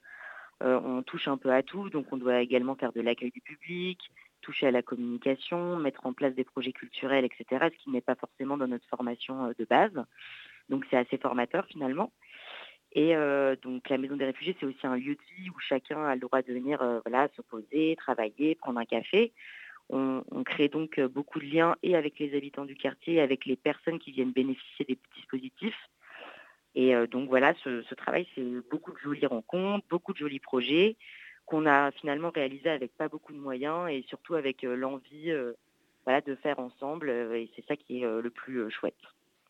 on 0.65 1.03
touche 1.03 1.27
un 1.27 1.39
peu 1.39 1.51
à 1.51 1.65
tout. 1.65 1.91
Donc, 1.91 2.07
on 2.13 2.17
doit 2.17 2.41
également 2.41 2.77
faire 2.77 2.93
de 2.93 3.01
l'accueil 3.01 3.33
du 3.33 3.41
public, 3.41 3.99
toucher 4.43 4.69
à 4.69 4.71
la 4.71 4.81
communication, 4.81 5.77
mettre 5.77 6.07
en 6.07 6.13
place 6.13 6.37
des 6.37 6.45
projets 6.45 6.73
culturels, 6.73 7.25
etc., 7.25 7.67
ce 7.73 7.83
qui 7.83 7.91
n'est 7.91 8.01
pas 8.01 8.15
forcément 8.15 8.57
dans 8.57 8.69
notre 8.69 8.87
formation 8.87 9.53
de 9.59 9.65
base. 9.65 10.05
Donc, 10.69 10.87
c'est 10.89 10.97
assez 10.97 11.19
formateur 11.19 11.67
finalement. 11.67 12.13
Et 12.95 13.17
euh, 13.17 13.57
donc 13.63 13.89
la 13.89 13.97
maison 13.97 14.17
des 14.17 14.27
réfugiés, 14.27 14.55
c'est 14.61 14.67
aussi 14.67 14.87
un 14.87 14.97
lieu 14.97 15.15
de 15.15 15.23
vie 15.37 15.49
où 15.51 15.59
chacun 15.59 16.05
a 16.05 16.15
le 16.15 16.21
droit 16.21 16.43
de 16.43 16.53
venir 16.53 16.83
euh, 16.83 17.01
voilà, 17.07 17.29
se 17.37 17.43
poser, 17.43 17.97
travailler, 17.97 18.55
prendre 18.55 18.79
un 18.79 18.85
café. 18.85 19.33
On, 19.89 20.23
crée 20.45 20.69
donc 20.69 20.99
euh, 20.99 21.09
beaucoup 21.09 21.39
de 21.39 21.45
liens 21.45 21.77
et 21.83 21.97
avec 21.97 22.19
les 22.19 22.35
habitants 22.37 22.65
du 22.65 22.75
quartier, 22.75 23.15
et 23.15 23.21
avec 23.21 23.47
les 23.47 23.57
personnes 23.57 23.99
qui 23.99 24.11
viennent 24.13 24.33
bénéficier 24.33 24.85
des 24.85 24.99
dispositifs. 25.17 25.89
Et 26.75 26.95
donc 27.09 27.29
voilà, 27.29 27.53
ce, 27.65 27.95
travail, 27.95 28.27
c'est 28.35 28.43
beaucoup 28.71 28.93
de 28.93 28.99
jolies 28.99 29.27
rencontres, 29.27 29.85
beaucoup 29.91 30.15
de 30.15 30.19
jolis 30.19 30.41
projets 30.41 30.97
qu'on 31.45 31.67
a 31.67 31.91
finalement 31.91 32.31
réalisés 32.31 32.71
avec 32.71 32.97
pas 32.97 33.09
beaucoup 33.09 33.35
de 33.35 33.39
moyens 33.39 33.91
et 33.91 34.03
surtout 34.09 34.37
avec 34.37 34.63
l'envie 34.63 35.31
de 35.31 36.35
faire 36.37 36.59
ensemble. 36.59 37.11
et 37.11 37.51
c'est 37.55 37.67
ça 37.67 37.77
qui 37.77 38.03
est 38.03 38.07
le 38.23 38.31
plus 38.31 38.71
chouette. 38.71 38.97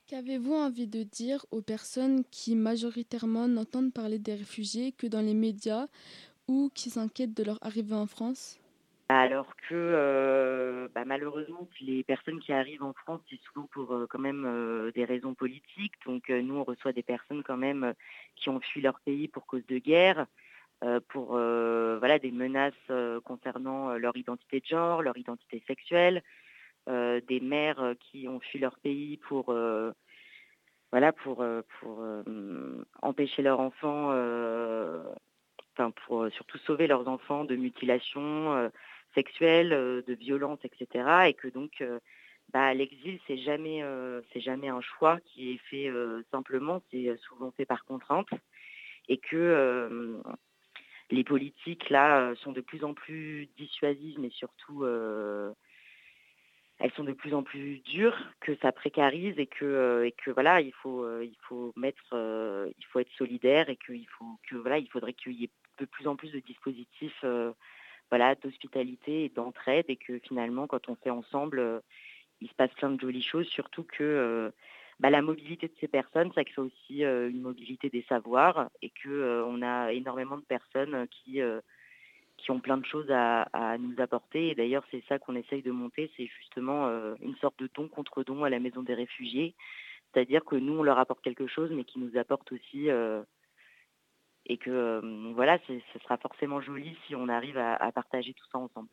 Qu'avez-vous 0.09 0.55
envie 0.55 0.89
de 0.89 1.03
dire 1.05 1.47
aux 1.51 1.63
personnes 1.63 2.25
qui 2.31 2.55
majoritairement 2.55 3.49
n'entendent 3.49 3.93
parler 3.93 4.19
des 4.19 4.35
réfugiés 4.35 4.93
que 4.93 5.07
dans 5.07 5.21
les 5.21 5.35
médias 5.35 5.87
ou 6.49 6.71
qui 6.75 6.91
s'inquiètent 6.91 7.35
de 7.35 7.45
leur 7.45 7.59
arrivée 7.63 7.95
en 7.95 8.07
France? 8.07 8.61
Alors 9.09 9.55
que 9.57 9.75
euh, 9.75 10.89
bah, 10.95 11.05
malheureusement, 11.05 11.69
les 11.81 12.03
personnes 12.03 12.41
qui 12.41 12.53
arrivent 12.53 12.83
en 12.83 12.95
France, 12.95 13.21
c'est 13.29 13.41
souvent 13.43 13.69
pour 13.71 13.93
euh, 13.93 14.07
quand 14.09 14.19
même 14.19 14.45
euh, 14.47 14.91
des 14.93 15.05
raisons 15.05 15.35
politiques. 15.35 15.93
Donc 16.07 16.31
nous, 16.31 16.57
on 16.57 16.65
reçoit 16.65 16.93
des 16.93 17.03
personnes 17.03 17.43
quand 17.43 17.59
même 17.59 17.93
qui 18.37 18.49
ont 18.49 18.61
fui 18.61 18.81
leur 18.81 18.99
pays 19.01 19.29
pour 19.29 19.47
cause 19.47 19.67
de 19.67 19.79
guerre, 19.79 20.27
pour 21.09 21.27
voilà, 21.27 22.19
des 22.19 22.33
menaces 22.33 22.91
concernant 23.25 23.95
leur 23.99 24.17
identité 24.17 24.61
de 24.61 24.67
genre, 24.67 25.03
leur 25.03 25.17
identité 25.17 25.63
sexuelle, 25.67 26.23
des 26.87 27.41
mères 27.41 27.95
qui 28.01 28.29
ont 28.29 28.41
fui 28.41 28.59
leur 28.59 28.79
pays 28.79 29.17
pour 29.17 29.55
voilà, 30.91 31.13
pour, 31.13 31.45
pour 31.81 32.05
empêcher 33.01 33.43
leurs 33.43 33.61
enfants, 33.61 34.09
enfin 35.73 35.91
pour 36.07 36.29
surtout 36.33 36.59
sauver 36.59 36.87
leurs 36.87 37.09
enfants 37.09 37.45
de 37.45 37.57
mutilations 37.57 38.71
sexuelles, 39.15 39.73
euh, 39.73 40.03
de 40.07 40.15
violence, 40.15 40.59
etc. 40.65 41.29
Et 41.29 41.35
que 41.35 41.49
donc 41.49 41.81
euh, 41.81 41.99
bah, 42.53 42.75
l'exil, 42.75 43.19
c'est 43.27 43.39
jamais, 43.39 43.83
euh, 43.83 44.21
jamais 44.37 44.69
un 44.69 44.81
choix 44.81 45.19
qui 45.25 45.53
est 45.53 45.59
fait 45.71 45.91
simplement, 46.31 46.83
c'est 46.91 47.17
souvent 47.19 47.51
fait 47.53 47.67
par 47.67 47.85
contrainte. 47.85 48.29
Et 49.09 49.19
que 49.19 50.23
les 51.11 51.25
politiques, 51.25 51.91
là, 51.91 52.35
sont 52.37 52.53
de 52.53 52.61
plus 52.61 52.85
en 52.85 52.95
plus 52.95 53.49
dissuasives, 53.57 54.21
mais 54.21 54.31
surtout, 54.31 54.85
elles 56.83 56.93
sont 56.93 57.05
de 57.05 57.13
plus 57.13 57.33
en 57.33 57.43
plus 57.43 57.79
dures, 57.81 58.19
que 58.41 58.55
ça 58.57 58.73
précarise 58.73 59.39
et 59.39 59.47
que, 59.47 60.05
et 60.05 60.13
que 60.13 60.31
voilà, 60.31 60.61
il 60.61 60.73
faut, 60.73 61.21
il 61.21 61.37
faut 61.49 61.73
mettre, 61.77 62.15
il 62.79 62.85
faut 62.87 62.99
être 62.99 63.13
solidaire 63.17 63.69
et 63.69 63.77
qu'il 63.77 64.07
faut 64.19 64.39
que 64.49 64.57
voilà, 64.57 64.79
il 64.79 64.89
faudrait 64.89 65.13
qu'il 65.15 65.33
y 65.33 65.45
ait 65.45 65.51
de 65.79 65.85
plus 65.87 66.07
en 66.07 66.17
plus 66.17 66.33
de 66.33 66.41
dispositifs 66.41 67.25
voilà, 68.13 68.35
d'hospitalité 68.35 69.25
et 69.25 69.29
d'entraide 69.31 69.87
et 69.89 69.97
que 69.97 70.19
finalement, 70.19 70.67
quand 70.67 70.91
on 70.91 70.97
fait 70.97 71.09
ensemble, 71.09 71.59
euh, 71.59 71.81
il 72.43 72.49
se 72.49 72.55
passe 72.55 72.71
plein 72.75 72.91
de 72.91 73.01
jolies 73.01 73.23
choses, 73.23 73.47
surtout 73.47 73.85
que 73.85 74.05
euh, 74.05 74.51
bah, 75.01 75.09
la 75.09 75.23
mobilité 75.23 75.67
de 75.67 75.73
ces 75.81 75.89
personnes, 75.89 76.31
ça 76.35 76.45
crée 76.45 76.61
aussi 76.61 77.07
euh, 77.07 77.31
une 77.31 77.41
mobilité 77.41 77.89
des 77.89 78.05
savoirs 78.11 78.69
et 78.83 78.93
qu'on 79.03 79.63
a 79.63 79.93
énormément 79.95 80.37
de 80.37 80.43
personnes 80.43 81.07
qui, 81.09 81.41
qui 82.43 82.51
ont 82.51 82.61
plein 82.61 82.77
de 82.77 82.85
choses 82.85 83.11
à, 83.11 83.43
à 83.53 83.79
nous 83.79 83.95
apporter. 83.99 84.49
Et 84.49 84.55
d'ailleurs, 84.55 84.85
c'est 84.91 85.03
ça 85.09 85.19
qu'on 85.19 85.37
essaye 85.37 85.63
de 85.63 85.71
monter, 85.71 86.11
c'est 86.17 86.27
justement 86.27 86.89
une 87.21 87.37
sorte 87.37 87.59
de 87.59 87.69
don 87.75 87.89
contre 87.89 88.23
don 88.23 88.45
à 88.45 88.51
la 88.51 88.59
maison 88.59 88.83
des 88.83 88.95
réfugiés. 88.95 89.55
C'est-à-dire 90.13 90.45
que 90.45 90.57
nous, 90.57 90.75
on 90.75 90.83
leur 90.83 90.99
apporte 90.99 91.23
quelque 91.23 91.47
chose, 91.47 91.71
mais 91.73 91.85
qui 91.85 91.99
nous 91.99 92.17
apporte 92.19 92.53
aussi 92.53 92.91
et 94.47 94.57
que 94.59 94.71
euh, 94.71 95.33
voilà, 95.35 95.59
ce 95.67 95.99
sera 96.03 96.17
forcément 96.19 96.61
joli 96.61 96.97
si 97.07 97.15
on 97.15 97.29
arrive 97.29 97.59
à, 97.59 97.91
partager 97.93 98.35
tout 98.35 98.47
ça 98.51 98.59
ensemble. 98.59 98.89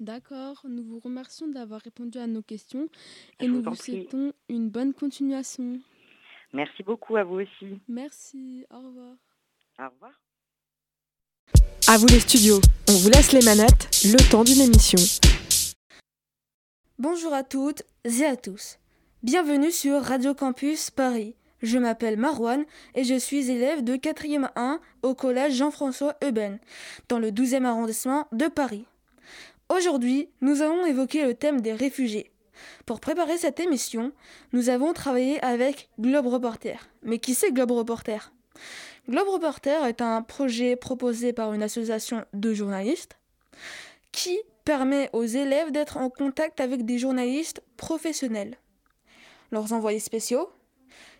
D'accord, 0.00 0.62
nous 0.68 0.82
vous 0.82 0.98
remercions 0.98 1.48
d'avoir 1.48 1.80
répondu 1.80 2.18
à 2.18 2.26
nos 2.26 2.42
questions 2.42 2.88
et 3.38 3.46
nous 3.46 3.62
vous 3.62 3.74
souhaitons 3.74 4.32
une 4.48 4.68
bonne 4.68 4.94
continuation. 4.94 5.80
Merci 6.52 6.82
beaucoup 6.82 7.16
à 7.16 7.24
vous 7.24 7.40
aussi. 7.40 7.80
Merci, 7.88 8.66
au 8.70 8.78
revoir. 8.78 9.16
Au 9.78 9.88
revoir. 9.88 10.21
À 11.92 11.98
vous 11.98 12.06
les 12.06 12.20
studios, 12.20 12.58
on 12.88 12.92
vous 12.92 13.10
laisse 13.10 13.32
les 13.32 13.42
manettes, 13.42 13.90
le 14.02 14.30
temps 14.30 14.44
d'une 14.44 14.62
émission. 14.62 14.98
Bonjour 16.98 17.34
à 17.34 17.42
toutes 17.42 17.82
et 18.04 18.24
à 18.24 18.34
tous. 18.34 18.78
Bienvenue 19.22 19.70
sur 19.70 20.00
Radio 20.00 20.32
Campus 20.32 20.90
Paris. 20.90 21.34
Je 21.60 21.76
m'appelle 21.76 22.16
Marouane 22.16 22.64
et 22.94 23.04
je 23.04 23.18
suis 23.18 23.50
élève 23.50 23.84
de 23.84 23.96
4e 23.96 24.48
1 24.56 24.80
au 25.02 25.14
collège 25.14 25.56
Jean-François 25.56 26.16
Euben, 26.24 26.58
dans 27.10 27.18
le 27.18 27.30
12e 27.30 27.66
arrondissement 27.66 28.26
de 28.32 28.46
Paris. 28.46 28.86
Aujourd'hui, 29.68 30.30
nous 30.40 30.62
allons 30.62 30.86
évoquer 30.86 31.26
le 31.26 31.34
thème 31.34 31.60
des 31.60 31.74
réfugiés. 31.74 32.30
Pour 32.86 33.00
préparer 33.00 33.36
cette 33.36 33.60
émission, 33.60 34.12
nous 34.54 34.70
avons 34.70 34.94
travaillé 34.94 35.44
avec 35.44 35.90
Globe 36.00 36.28
Reporter. 36.28 36.88
Mais 37.02 37.18
qui 37.18 37.34
c'est 37.34 37.52
Globe 37.52 37.72
Reporter? 37.72 38.32
Globe 39.08 39.28
Reporter 39.28 39.84
est 39.84 40.00
un 40.00 40.22
projet 40.22 40.76
proposé 40.76 41.32
par 41.32 41.52
une 41.52 41.62
association 41.64 42.24
de 42.32 42.54
journalistes 42.54 43.18
qui 44.12 44.38
permet 44.64 45.10
aux 45.12 45.24
élèves 45.24 45.72
d'être 45.72 45.96
en 45.96 46.08
contact 46.08 46.60
avec 46.60 46.84
des 46.84 46.98
journalistes 46.98 47.62
professionnels. 47.76 48.56
Leurs 49.50 49.72
envoyés 49.72 49.98
spéciaux, 49.98 50.50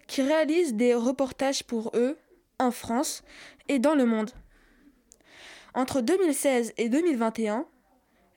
qui 0.06 0.22
réalisent 0.22 0.74
des 0.74 0.94
reportages 0.94 1.64
pour 1.64 1.90
eux 1.94 2.16
en 2.60 2.70
France 2.70 3.22
et 3.68 3.80
dans 3.80 3.96
le 3.96 4.06
monde. 4.06 4.30
Entre 5.74 6.02
2016 6.02 6.74
et 6.76 6.88
2021, 6.88 7.66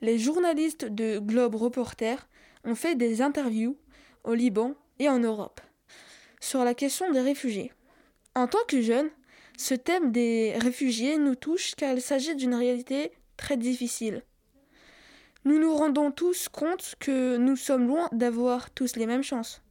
les 0.01 0.17
journalistes 0.17 0.85
de 0.85 1.19
Globe 1.19 1.55
Reporter 1.55 2.27
ont 2.63 2.75
fait 2.75 2.95
des 2.95 3.21
interviews 3.21 3.77
au 4.23 4.33
Liban 4.33 4.73
et 4.97 5.07
en 5.07 5.19
Europe 5.19 5.61
sur 6.39 6.63
la 6.63 6.73
question 6.73 7.11
des 7.11 7.21
réfugiés. 7.21 7.71
En 8.33 8.47
tant 8.47 8.63
que 8.67 8.81
jeunes, 8.81 9.09
ce 9.57 9.73
thème 9.73 10.11
des 10.11 10.53
réfugiés 10.57 11.17
nous 11.17 11.35
touche 11.35 11.75
car 11.75 11.93
il 11.93 12.01
s'agit 12.01 12.35
d'une 12.35 12.55
réalité 12.55 13.11
très 13.37 13.57
difficile. 13.57 14.23
Nous 15.43 15.59
nous 15.59 15.75
rendons 15.75 16.11
tous 16.11 16.49
compte 16.49 16.95
que 16.99 17.37
nous 17.37 17.55
sommes 17.55 17.87
loin 17.87 18.09
d'avoir 18.11 18.71
tous 18.71 18.95
les 18.95 19.05
mêmes 19.05 19.23
chances. 19.23 19.61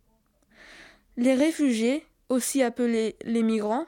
Les 1.17 1.35
réfugiés, 1.35 2.07
aussi 2.29 2.63
appelés 2.63 3.17
les 3.25 3.43
migrants, 3.43 3.87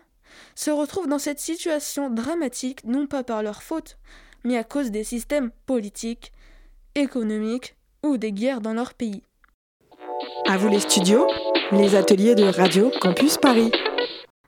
se 0.55 0.71
retrouvent 0.71 1.09
dans 1.09 1.19
cette 1.19 1.39
situation 1.39 2.11
dramatique 2.11 2.85
non 2.85 3.07
pas 3.07 3.23
par 3.23 3.43
leur 3.43 3.63
faute, 3.63 3.99
mais 4.45 4.57
à 4.57 4.65
cause 4.65 4.91
des 4.91 5.05
systèmes 5.05 5.51
politiques, 5.67 6.33
économiques 6.95 7.77
ou 8.03 8.17
des 8.17 8.33
guerres 8.33 8.61
dans 8.61 8.75
leur 8.75 8.95
pays. 8.95 9.23
À 10.49 10.57
vous 10.57 10.69
les 10.69 10.81
studios, 10.81 11.27
les 11.73 11.95
ateliers 11.95 12.35
de 12.35 12.45
Radio 12.45 12.91
Campus 13.01 13.39
Paris. 13.39 13.71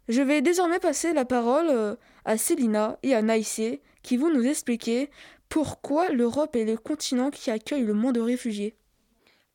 Je 0.08 0.22
vais 0.22 0.40
désormais 0.40 0.78
passer 0.78 1.12
la 1.12 1.26
parole 1.26 1.68
euh, 1.68 1.94
à 2.24 2.38
Célina 2.38 2.98
et 3.02 3.14
à 3.14 3.20
Naïsé 3.20 3.82
qui 4.02 4.16
vont 4.16 4.30
nous 4.30 4.46
expliquer 4.46 5.10
pourquoi 5.50 6.08
l'Europe 6.08 6.56
est 6.56 6.64
le 6.64 6.78
continent 6.78 7.30
qui 7.30 7.50
accueille 7.50 7.84
le 7.84 7.92
monde 7.92 8.14
de 8.14 8.20
réfugiés. 8.20 8.74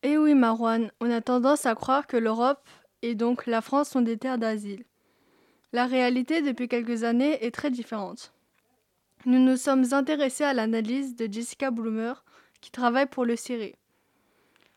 Eh 0.03 0.17
oui, 0.17 0.35
Marouane, 0.35 0.91
on 0.99 1.09
a 1.09 1.21
tendance 1.21 1.65
à 1.65 1.73
croire 1.73 2.05
que 2.05 2.17
l'Europe 2.17 2.61
et 3.01 3.15
donc 3.15 3.47
la 3.47 3.61
France 3.61 3.89
sont 3.89 4.01
des 4.01 4.17
terres 4.17 4.37
d'asile. 4.37 4.83
La 5.71 5.87
réalité 5.87 6.43
depuis 6.43 6.67
quelques 6.67 7.03
années 7.03 7.43
est 7.43 7.51
très 7.51 7.71
différente. 7.71 8.31
Nous 9.25 9.39
nous 9.39 9.57
sommes 9.57 9.85
intéressés 9.91 10.43
à 10.43 10.53
l'analyse 10.53 11.15
de 11.15 11.31
Jessica 11.31 11.71
Bloomer 11.71 12.23
qui 12.61 12.69
travaille 12.69 13.07
pour 13.07 13.25
le 13.25 13.35
CIRE. 13.35 13.73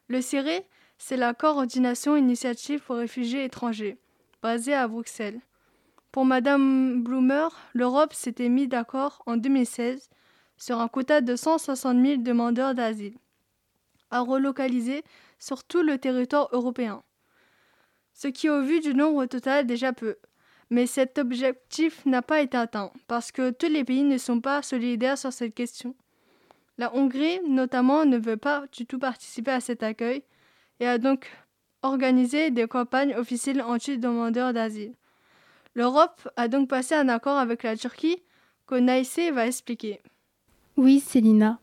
Le 0.08 0.22
CIRE, 0.22 0.62
c'est 0.96 1.16
la 1.18 1.34
coordination 1.34 2.16
initiative 2.16 2.80
pour 2.80 2.96
réfugiés 2.96 3.44
étrangers, 3.44 3.98
basée 4.42 4.72
à 4.72 4.88
Bruxelles. 4.88 5.40
Pour 6.12 6.24
Madame 6.24 7.02
Bloomer, 7.02 7.48
l'Europe 7.74 8.14
s'était 8.14 8.48
mise 8.48 8.68
d'accord 8.68 9.22
en 9.26 9.36
2016 9.36 10.08
sur 10.56 10.80
un 10.80 10.88
quota 10.88 11.20
de 11.20 11.36
160 11.36 12.04
000 12.04 12.22
demandeurs 12.22 12.74
d'asile, 12.74 13.18
à 14.10 14.20
relocaliser 14.20 15.04
sur 15.38 15.64
tout 15.64 15.82
le 15.82 15.98
territoire 15.98 16.48
européen 16.52 17.02
ce 18.16 18.28
qui 18.28 18.48
au 18.48 18.62
vu 18.62 18.80
du 18.80 18.94
nombre 18.94 19.26
total 19.26 19.66
déjà 19.66 19.92
peu. 19.92 20.16
Mais 20.70 20.86
cet 20.86 21.18
objectif 21.18 22.04
n'a 22.06 22.22
pas 22.22 22.40
été 22.40 22.56
atteint, 22.56 22.90
parce 23.06 23.30
que 23.30 23.50
tous 23.50 23.68
les 23.68 23.84
pays 23.84 24.02
ne 24.02 24.18
sont 24.18 24.40
pas 24.40 24.62
solidaires 24.62 25.18
sur 25.18 25.32
cette 25.32 25.54
question. 25.54 25.94
La 26.78 26.94
Hongrie, 26.94 27.40
notamment, 27.46 28.04
ne 28.04 28.18
veut 28.18 28.38
pas 28.38 28.64
du 28.72 28.86
tout 28.86 28.98
participer 28.98 29.52
à 29.52 29.60
cet 29.60 29.82
accueil 29.82 30.24
et 30.80 30.86
a 30.86 30.98
donc 30.98 31.30
organisé 31.82 32.50
des 32.50 32.66
campagnes 32.66 33.14
officielles 33.14 33.62
anti-demandeurs 33.62 34.52
d'asile. 34.52 34.94
L'Europe 35.76 36.26
a 36.36 36.48
donc 36.48 36.70
passé 36.70 36.94
un 36.94 37.10
accord 37.10 37.36
avec 37.36 37.62
la 37.62 37.76
Turquie 37.76 38.16
que 38.66 38.76
Naïsé 38.76 39.30
va 39.30 39.46
expliquer. 39.46 40.00
Oui, 40.78 41.00
Célina. 41.00 41.58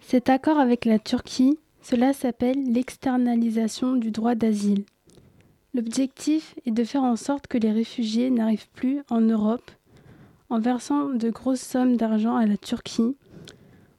Cet 0.00 0.28
accord 0.28 0.60
avec 0.60 0.84
la 0.84 1.00
Turquie, 1.00 1.58
cela 1.82 2.12
s'appelle 2.12 2.72
l'externalisation 2.72 3.96
du 3.96 4.12
droit 4.12 4.36
d'asile. 4.36 4.84
L'objectif 5.74 6.54
est 6.64 6.70
de 6.70 6.84
faire 6.84 7.02
en 7.02 7.16
sorte 7.16 7.48
que 7.48 7.58
les 7.58 7.72
réfugiés 7.72 8.30
n'arrivent 8.30 8.70
plus 8.70 9.02
en 9.10 9.20
Europe 9.20 9.72
en 10.48 10.60
versant 10.60 11.08
de 11.08 11.30
grosses 11.30 11.60
sommes 11.60 11.96
d'argent 11.96 12.36
à 12.36 12.46
la 12.46 12.56
Turquie 12.56 13.16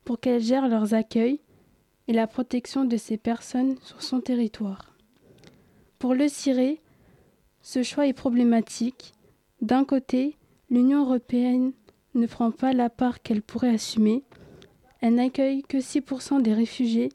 pour 0.05 0.21
qu'elle 0.21 0.41
gère 0.41 0.69
leurs 0.69 0.93
accueils 0.93 1.41
et 2.07 2.13
la 2.13 2.25
protection 2.25 2.85
de 2.85 2.95
ces 2.95 3.17
personnes 3.17 3.75
sur 3.83 4.01
son 4.01 4.21
territoire. 4.21 4.95
Pour 5.99 6.13
le 6.13 6.29
CIRE, 6.29 6.77
ce 7.61 7.83
choix 7.83 8.07
est 8.07 8.13
problématique. 8.13 9.13
D'un 9.61 9.85
côté, 9.85 10.37
l'Union 10.71 11.05
européenne 11.05 11.71
ne 12.15 12.25
prend 12.25 12.51
pas 12.51 12.73
la 12.73 12.89
part 12.89 13.21
qu'elle 13.21 13.43
pourrait 13.43 13.69
assumer. 13.69 14.23
Elle 15.01 15.15
n'accueille 15.15 15.61
que 15.63 15.77
6% 15.77 16.41
des 16.41 16.53
réfugiés 16.53 17.09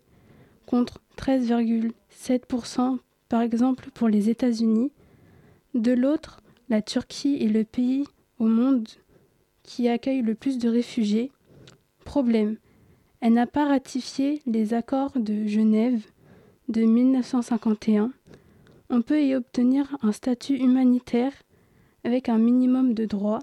contre 0.67 1.01
13,7% 1.19 2.99
par 3.29 3.43
exemple 3.43 3.91
pour 3.93 4.09
les 4.09 4.31
États-Unis. 4.31 4.93
De 5.75 5.93
l'autre, 5.93 6.41
la 6.69 6.83
Turquie 6.83 7.39
est 7.41 7.49
le 7.49 7.65
pays 7.65 8.05
au 8.39 8.47
monde 8.47 8.89
qui 9.63 9.89
accueille 9.89 10.23
le 10.23 10.35
plus 10.35 10.59
de 10.59 10.69
réfugiés. 10.69 11.33
Problème, 12.05 12.57
elle 13.21 13.33
n'a 13.33 13.47
pas 13.47 13.67
ratifié 13.67 14.41
les 14.47 14.73
accords 14.73 15.13
de 15.17 15.47
Genève 15.47 16.05
de 16.69 16.83
1951. 16.83 18.13
On 18.89 19.03
peut 19.03 19.25
y 19.25 19.35
obtenir 19.35 19.97
un 20.03 20.13
statut 20.13 20.57
humanitaire 20.57 21.33
avec 22.07 22.29
un 22.29 22.39
minimum 22.39 22.95
de 22.95 23.05
droits, 23.05 23.43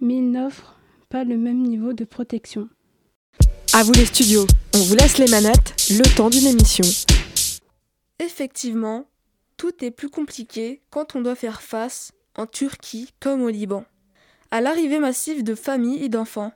mais 0.00 0.16
il 0.16 0.32
n'offre 0.32 0.74
pas 1.08 1.22
le 1.22 1.38
même 1.38 1.62
niveau 1.62 1.92
de 1.92 2.04
protection. 2.04 2.68
À 3.72 3.84
vous 3.84 3.92
les 3.92 4.06
studios, 4.06 4.44
on 4.74 4.78
vous 4.78 4.96
laisse 4.96 5.18
les 5.18 5.30
manettes, 5.30 5.76
le 5.90 6.16
temps 6.16 6.28
d'une 6.28 6.48
émission. 6.48 6.84
Effectivement, 8.18 9.06
tout 9.56 9.84
est 9.84 9.92
plus 9.92 10.10
compliqué 10.10 10.82
quand 10.90 11.14
on 11.14 11.20
doit 11.20 11.36
faire 11.36 11.62
face, 11.62 12.10
en 12.36 12.46
Turquie 12.46 13.10
comme 13.20 13.42
au 13.42 13.50
Liban, 13.50 13.84
à 14.50 14.60
l'arrivée 14.60 14.98
massive 14.98 15.44
de 15.44 15.54
familles 15.54 16.02
et 16.02 16.08
d'enfants. 16.08 16.52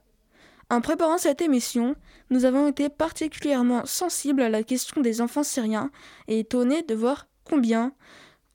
En 0.69 0.81
préparant 0.81 1.19
cette 1.19 1.43
émission, 1.43 1.95
nous 2.31 2.45
avons 2.45 2.67
été 2.67 2.89
particulièrement 2.89 3.87
sensibles 3.87 4.43
à 4.43 4.49
la 4.49 4.65
question 4.65 5.01
des 5.01 5.21
enfants 5.21 5.45
syriens 5.45 5.93
et 6.27 6.41
étonnés 6.41 6.83
de 6.83 6.95
voir 6.97 7.29
combien, 7.45 7.93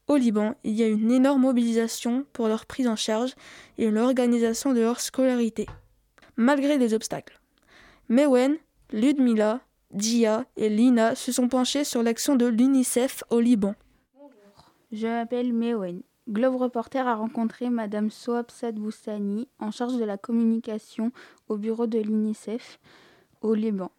au 0.07 0.15
Liban, 0.17 0.55
il 0.63 0.73
y 0.73 0.83
a 0.83 0.87
une 0.87 1.11
énorme 1.11 1.41
mobilisation 1.41 2.25
pour 2.33 2.47
leur 2.47 2.65
prise 2.65 2.87
en 2.87 2.95
charge 2.95 3.33
et 3.77 3.89
l'organisation 3.89 4.73
de 4.73 4.81
leur 4.81 4.99
scolarité, 4.99 5.65
malgré 6.35 6.77
des 6.77 6.93
obstacles. 6.93 7.39
Mewen, 8.09 8.57
Ludmila, 8.91 9.61
Dia 9.91 10.45
et 10.57 10.69
Lina 10.69 11.15
se 11.15 11.31
sont 11.31 11.47
penchés 11.47 11.83
sur 11.83 12.03
l'action 12.03 12.35
de 12.35 12.45
l'UNICEF 12.45 13.23
au 13.29 13.39
Liban. 13.39 13.75
Je 14.91 15.07
m'appelle 15.07 15.53
Mewen. 15.53 16.01
Globe 16.27 16.55
Reporter 16.55 17.07
a 17.07 17.15
rencontré 17.15 17.69
Madame 17.69 18.09
Soab 18.09 18.49
Sadboussani, 18.49 19.47
en 19.59 19.71
charge 19.71 19.97
de 19.97 20.03
la 20.03 20.17
communication 20.17 21.11
au 21.49 21.57
bureau 21.57 21.85
de 21.85 21.99
l'UNICEF 21.99 22.79
au 23.41 23.53
Liban. 23.53 23.91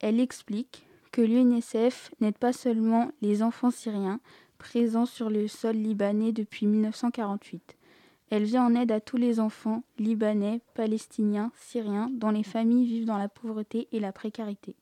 Elle 0.00 0.18
explique 0.18 0.86
que 1.10 1.20
l'UNICEF 1.20 2.10
n'aide 2.20 2.38
pas 2.38 2.54
seulement 2.54 3.12
les 3.20 3.42
enfants 3.42 3.70
syriens 3.70 4.20
présents 4.62 5.06
sur 5.06 5.28
le 5.28 5.48
sol 5.48 5.74
libanais 5.74 6.30
depuis 6.30 6.66
1948. 6.66 7.76
Elle 8.30 8.44
vient 8.44 8.64
en 8.64 8.76
aide 8.76 8.92
à 8.92 9.00
tous 9.00 9.16
les 9.16 9.40
enfants 9.40 9.82
libanais, 9.98 10.60
palestiniens, 10.74 11.50
syriens, 11.56 12.08
dont 12.12 12.30
les 12.30 12.44
familles 12.44 12.86
vivent 12.86 13.06
dans 13.06 13.18
la 13.18 13.28
pauvreté 13.28 13.88
et 13.90 13.98
la 13.98 14.12
précarité. 14.12 14.76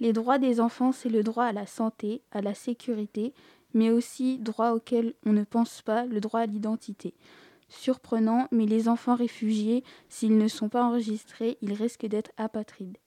Les 0.00 0.12
droits 0.12 0.38
des 0.38 0.60
enfants, 0.60 0.92
c'est 0.92 1.08
le 1.08 1.22
droit 1.22 1.44
à 1.46 1.52
la 1.52 1.64
santé, 1.64 2.20
à 2.30 2.42
la 2.42 2.52
sécurité, 2.52 3.32
mais 3.72 3.90
aussi 3.90 4.36
droit 4.38 4.72
auquel 4.72 5.14
on 5.24 5.32
ne 5.32 5.44
pense 5.44 5.80
pas, 5.80 6.04
le 6.04 6.20
droit 6.20 6.40
à 6.40 6.46
l'identité. 6.46 7.14
Surprenant, 7.70 8.48
mais 8.52 8.66
les 8.66 8.86
enfants 8.86 9.16
réfugiés, 9.16 9.82
s'ils 10.10 10.36
ne 10.36 10.48
sont 10.48 10.68
pas 10.68 10.84
enregistrés, 10.84 11.56
ils 11.62 11.72
risquent 11.72 12.06
d'être 12.06 12.32
apatrides. 12.36 12.98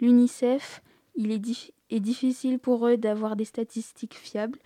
L'UNICEF, 0.00 0.82
il 1.16 1.32
est, 1.32 1.72
est 1.90 2.00
difficile 2.00 2.58
pour 2.58 2.86
eux 2.86 2.96
d'avoir 2.96 3.36
des 3.36 3.44
statistiques 3.44 4.14
fiables, 4.14 4.58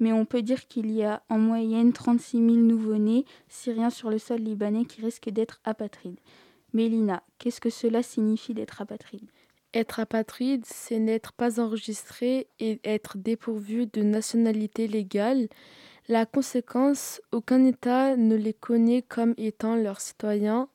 mais 0.00 0.12
on 0.12 0.24
peut 0.24 0.42
dire 0.42 0.66
qu'il 0.68 0.90
y 0.90 1.02
a 1.02 1.22
en 1.28 1.38
moyenne 1.38 1.92
36 1.92 2.38
000 2.38 2.48
nouveau-nés 2.50 3.24
syriens 3.48 3.90
sur 3.90 4.10
le 4.10 4.18
sol 4.18 4.38
libanais 4.38 4.84
qui 4.84 5.00
risquent 5.00 5.30
d'être 5.30 5.60
apatrides. 5.64 6.20
Mélina, 6.72 7.22
qu'est-ce 7.38 7.60
que 7.60 7.70
cela 7.70 8.02
signifie 8.02 8.54
d'être 8.54 8.80
apatride? 8.80 9.28
Être 9.74 10.00
apatride, 10.00 10.64
c'est 10.64 10.98
n'être 10.98 11.32
pas 11.32 11.60
enregistré 11.60 12.48
et 12.58 12.80
être 12.84 13.18
dépourvu 13.18 13.86
de 13.86 14.02
nationalité 14.02 14.88
légale. 14.88 15.48
La 16.08 16.24
conséquence, 16.24 17.20
aucun 17.32 17.64
État 17.66 18.16
ne 18.16 18.34
les 18.34 18.54
connaît 18.54 19.02
comme 19.02 19.34
étant 19.36 19.76
leurs 19.76 20.00
citoyens. 20.00 20.68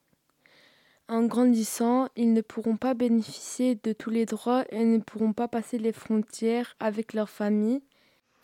En 1.09 1.23
grandissant, 1.23 2.07
ils 2.15 2.33
ne 2.33 2.41
pourront 2.41 2.77
pas 2.77 2.93
bénéficier 2.93 3.75
de 3.75 3.93
tous 3.93 4.09
les 4.09 4.25
droits 4.25 4.63
et 4.69 4.83
ne 4.83 4.99
pourront 4.99 5.33
pas 5.33 5.47
passer 5.47 5.77
les 5.77 5.93
frontières 5.93 6.75
avec 6.79 7.13
leur 7.13 7.29
famille 7.29 7.81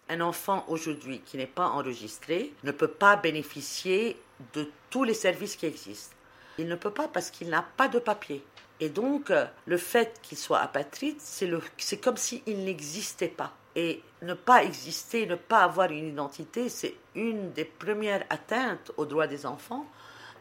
un 0.09 0.21
enfant 0.21 0.65
aujourd'hui 0.67 1.21
qui 1.23 1.37
n'est 1.37 1.45
pas 1.45 1.67
enregistré 1.67 2.51
ne 2.63 2.71
peut 2.71 2.87
pas 2.89 3.15
bénéficier 3.15 4.19
de 4.53 4.69
tous 4.89 5.03
les 5.03 5.13
services 5.13 5.55
qui 5.55 5.67
existent. 5.67 6.15
Il 6.57 6.67
ne 6.67 6.75
peut 6.75 6.91
pas 6.91 7.07
parce 7.07 7.29
qu'il 7.29 7.49
n'a 7.49 7.65
pas 7.77 7.87
de 7.87 7.99
papier. 7.99 8.43
Et 8.79 8.89
donc, 8.89 9.29
euh, 9.29 9.45
le 9.65 9.77
fait 9.77 10.19
qu'il 10.21 10.37
soit 10.37 10.59
apatride, 10.59 11.17
c'est 11.19 12.01
comme 12.01 12.17
s'il 12.17 12.63
n'existait 12.63 13.27
pas. 13.27 13.53
Et 13.75 14.01
ne 14.23 14.33
pas 14.33 14.63
exister, 14.63 15.27
ne 15.27 15.35
pas 15.35 15.59
avoir 15.59 15.91
une 15.91 16.07
identité, 16.09 16.69
c'est 16.69 16.95
une 17.13 17.51
des 17.51 17.65
premières 17.65 18.25
atteintes 18.29 18.91
aux 18.97 19.05
droits 19.05 19.27
des 19.27 19.45
enfants, 19.45 19.85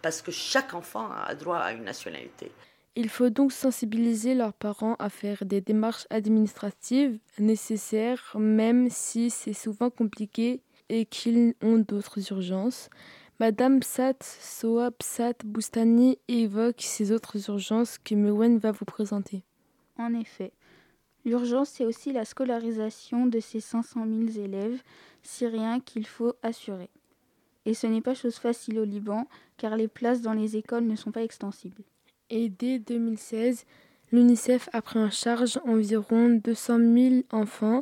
parce 0.03 0.23
que 0.23 0.31
chaque 0.31 0.75
enfant 0.75 1.11
a 1.11 1.35
droit 1.35 1.59
à 1.59 1.73
une 1.73 1.85
nationalité. 1.85 2.51
Il 2.95 3.09
faut 3.09 3.31
donc 3.31 3.53
sensibiliser 3.53 4.35
leurs 4.35 4.53
parents 4.53 4.97
à 4.99 5.09
faire 5.09 5.45
des 5.45 5.61
démarches 5.61 6.07
administratives 6.11 7.19
nécessaires, 7.39 8.35
même 8.37 8.89
si 8.91 9.31
c'est 9.31 9.53
souvent 9.53 9.89
compliqué 9.89 10.61
et 10.89 11.05
qu'ils 11.05 11.55
ont 11.63 11.79
d'autres 11.79 12.33
urgences. 12.33 12.91
Madame 13.41 13.83
Sat 13.83 14.17
Soab 14.21 14.95
Sat 15.01 15.35
Boustani 15.45 16.19
évoque 16.27 16.81
ces 16.81 17.13
autres 17.13 17.37
urgences 17.51 17.99
que 17.99 18.17
Mewen 18.17 18.59
va 18.59 18.73
vous 18.73 18.85
présenter. 18.85 19.45
En 19.97 20.13
effet, 20.13 20.51
l'urgence 21.25 21.69
c'est 21.69 21.85
aussi 21.85 22.13
la 22.13 22.25
scolarisation 22.25 23.27
de 23.27 23.39
ces 23.39 23.61
500 23.61 24.07
000 24.07 24.45
élèves 24.45 24.83
syriens 25.23 25.79
qu'il 25.79 26.07
faut 26.07 26.35
assurer. 26.43 26.91
Et 27.69 27.75
ce 27.75 27.87
n'est 27.87 28.01
pas 28.01 28.15
chose 28.15 28.37
facile 28.37 28.79
au 28.81 28.85
Liban, 28.85 29.29
car 29.59 29.77
les 29.77 29.89
places 29.89 30.23
dans 30.23 30.33
les 30.33 30.57
écoles 30.57 30.87
ne 30.87 30.97
sont 30.97 31.13
pas 31.13 31.23
extensibles 31.23 31.85
et 32.31 32.49
dès 32.49 32.79
2016, 32.79 33.65
l'UNICEF 34.13 34.69
a 34.73 34.83
pris 34.83 34.99
en 34.99 35.11
charge 35.11 35.59
environ 35.65 36.29
200 36.29 36.79
000 36.79 37.15
enfants. 37.33 37.81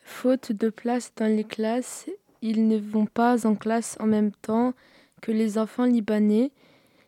Faute 0.00 0.52
de 0.52 0.68
place 0.68 1.12
dans 1.16 1.26
les 1.34 1.44
classes, 1.44 2.06
ils 2.42 2.68
ne 2.68 2.78
vont 2.78 3.06
pas 3.06 3.46
en 3.46 3.54
classe 3.54 3.96
en 4.00 4.06
même 4.06 4.32
temps 4.32 4.74
que 5.20 5.32
les 5.32 5.58
enfants 5.58 5.84
libanais. 5.84 6.52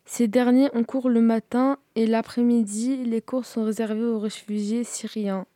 Ces 0.05 0.27
derniers 0.27 0.71
ont 0.75 0.85
cours 0.85 1.09
le 1.09 1.21
matin 1.21 1.79
et 1.95 2.07
l'après-midi, 2.07 3.05
les 3.05 3.21
cours 3.21 3.45
sont 3.45 3.65
réservés 3.65 4.05
aux 4.05 4.19
réfugiés 4.19 4.85
syriens. 4.85 5.47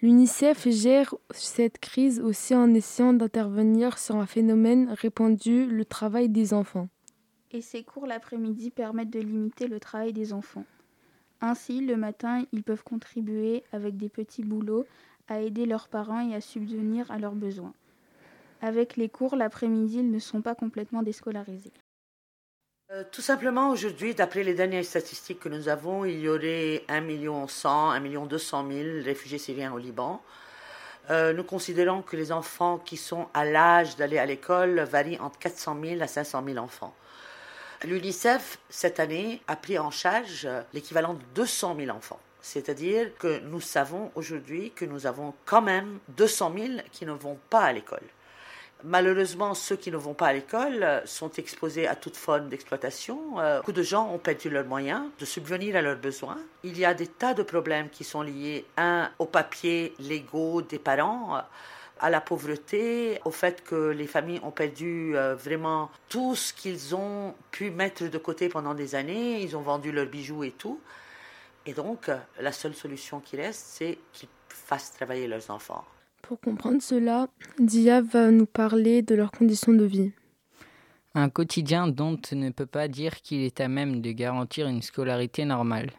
L'UNICEF 0.00 0.68
gère 0.68 1.14
cette 1.30 1.78
crise 1.78 2.20
aussi 2.20 2.54
en 2.54 2.72
essayant 2.72 3.12
d'intervenir 3.12 3.98
sur 3.98 4.16
un 4.16 4.26
phénomène 4.26 4.90
répandu, 4.90 5.66
le 5.66 5.84
travail 5.84 6.28
des 6.28 6.54
enfants 6.54 6.88
et 7.50 7.60
ces 7.60 7.82
cours 7.82 8.06
l'après-midi 8.06 8.70
permettent 8.70 9.10
de 9.10 9.20
limiter 9.20 9.66
le 9.66 9.80
travail 9.80 10.12
des 10.12 10.32
enfants. 10.32 10.64
Ainsi, 11.40 11.80
le 11.80 11.96
matin, 11.96 12.44
ils 12.52 12.62
peuvent 12.62 12.82
contribuer 12.82 13.62
avec 13.72 13.96
des 13.96 14.08
petits 14.08 14.42
boulots 14.42 14.86
à 15.28 15.40
aider 15.40 15.66
leurs 15.66 15.88
parents 15.88 16.28
et 16.28 16.34
à 16.34 16.40
subvenir 16.40 17.10
à 17.10 17.18
leurs 17.18 17.34
besoins. 17.34 17.74
Avec 18.60 18.96
les 18.96 19.08
cours 19.08 19.36
l'après-midi, 19.36 19.98
ils 19.98 20.10
ne 20.10 20.18
sont 20.18 20.42
pas 20.42 20.54
complètement 20.54 21.02
déscolarisés. 21.02 21.72
Euh, 22.90 23.04
tout 23.12 23.20
simplement, 23.20 23.68
aujourd'hui, 23.68 24.14
d'après 24.14 24.42
les 24.42 24.54
dernières 24.54 24.82
statistiques 24.82 25.40
que 25.40 25.50
nous 25.50 25.68
avons, 25.68 26.06
il 26.06 26.20
y 26.20 26.28
aurait 26.30 26.84
1 26.88 27.02
million 27.02 27.46
100, 27.46 27.90
1 27.90 28.00
million 28.00 28.24
200 28.24 28.66
000 28.66 29.04
réfugiés 29.04 29.36
syriens 29.36 29.74
au 29.74 29.78
Liban. 29.78 30.22
Euh, 31.10 31.34
nous 31.34 31.44
considérons 31.44 32.00
que 32.00 32.16
les 32.16 32.32
enfants 32.32 32.78
qui 32.78 32.96
sont 32.96 33.28
à 33.34 33.44
l'âge 33.44 33.96
d'aller 33.96 34.16
à 34.16 34.24
l'école 34.24 34.80
varient 34.80 35.18
entre 35.20 35.38
400 35.38 35.76
000 35.84 36.00
à 36.00 36.06
500 36.06 36.42
000 36.46 36.56
enfants. 36.56 36.94
L'UNICEF, 37.84 38.58
cette 38.70 39.00
année, 39.00 39.42
a 39.48 39.56
pris 39.56 39.78
en 39.78 39.90
charge 39.90 40.48
l'équivalent 40.72 41.12
de 41.12 41.22
200 41.34 41.76
000 41.78 41.94
enfants. 41.94 42.20
C'est-à-dire 42.40 43.10
que 43.18 43.40
nous 43.40 43.60
savons 43.60 44.10
aujourd'hui 44.14 44.72
que 44.74 44.86
nous 44.86 45.06
avons 45.06 45.34
quand 45.44 45.60
même 45.60 45.98
200 46.16 46.54
000 46.56 46.72
qui 46.90 47.04
ne 47.04 47.12
vont 47.12 47.38
pas 47.50 47.64
à 47.64 47.72
l'école. 47.74 48.00
Malheureusement, 48.84 49.54
ceux 49.54 49.74
qui 49.74 49.90
ne 49.90 49.96
vont 49.96 50.14
pas 50.14 50.28
à 50.28 50.32
l'école 50.32 51.02
sont 51.04 51.32
exposés 51.32 51.88
à 51.88 51.96
toute 51.96 52.16
forme 52.16 52.48
d'exploitation. 52.48 53.40
Euh, 53.40 53.58
beaucoup 53.58 53.72
de 53.72 53.82
gens 53.82 54.08
ont 54.12 54.18
perdu 54.18 54.50
leurs 54.50 54.66
moyens 54.66 55.02
de 55.18 55.24
subvenir 55.24 55.74
à 55.74 55.82
leurs 55.82 55.96
besoins. 55.96 56.38
Il 56.62 56.78
y 56.78 56.84
a 56.84 56.94
des 56.94 57.08
tas 57.08 57.34
de 57.34 57.42
problèmes 57.42 57.88
qui 57.90 58.04
sont 58.04 58.22
liés, 58.22 58.64
un, 58.76 59.10
aux 59.18 59.26
papiers 59.26 59.94
légaux 59.98 60.62
des 60.62 60.78
parents 60.78 61.42
à 62.00 62.10
la 62.10 62.20
pauvreté, 62.20 63.20
au 63.24 63.32
fait 63.32 63.64
que 63.64 63.90
les 63.90 64.06
familles 64.06 64.40
ont 64.44 64.52
perdu 64.52 65.16
euh, 65.16 65.34
vraiment 65.34 65.90
tout 66.08 66.36
ce 66.36 66.52
qu'ils 66.52 66.94
ont 66.94 67.34
pu 67.50 67.70
mettre 67.70 68.04
de 68.04 68.18
côté 68.18 68.48
pendant 68.48 68.74
des 68.74 68.94
années. 68.94 69.42
Ils 69.42 69.56
ont 69.56 69.62
vendu 69.62 69.90
leurs 69.90 70.06
bijoux 70.06 70.44
et 70.44 70.52
tout. 70.52 70.80
Et 71.66 71.72
donc, 71.72 72.08
euh, 72.08 72.16
la 72.40 72.52
seule 72.52 72.74
solution 72.74 73.20
qui 73.20 73.36
reste, 73.36 73.66
c'est 73.66 73.98
qu'ils 74.12 74.28
fassent 74.48 74.92
travailler 74.92 75.26
leurs 75.26 75.50
enfants. 75.50 75.84
Pour 76.22 76.40
comprendre 76.40 76.82
cela, 76.82 77.28
Dia 77.58 78.02
va 78.02 78.30
nous 78.30 78.46
parler 78.46 79.02
de 79.02 79.14
leurs 79.14 79.30
conditions 79.30 79.72
de 79.72 79.84
vie. 79.84 80.12
Un 81.14 81.30
quotidien 81.30 81.88
dont 81.88 82.20
on 82.32 82.36
ne 82.36 82.50
peut 82.50 82.66
pas 82.66 82.86
dire 82.88 83.22
qu'il 83.22 83.40
est 83.40 83.60
à 83.60 83.68
même 83.68 84.00
de 84.02 84.12
garantir 84.12 84.68
une 84.68 84.82
scolarité 84.82 85.44
normale. 85.44 85.90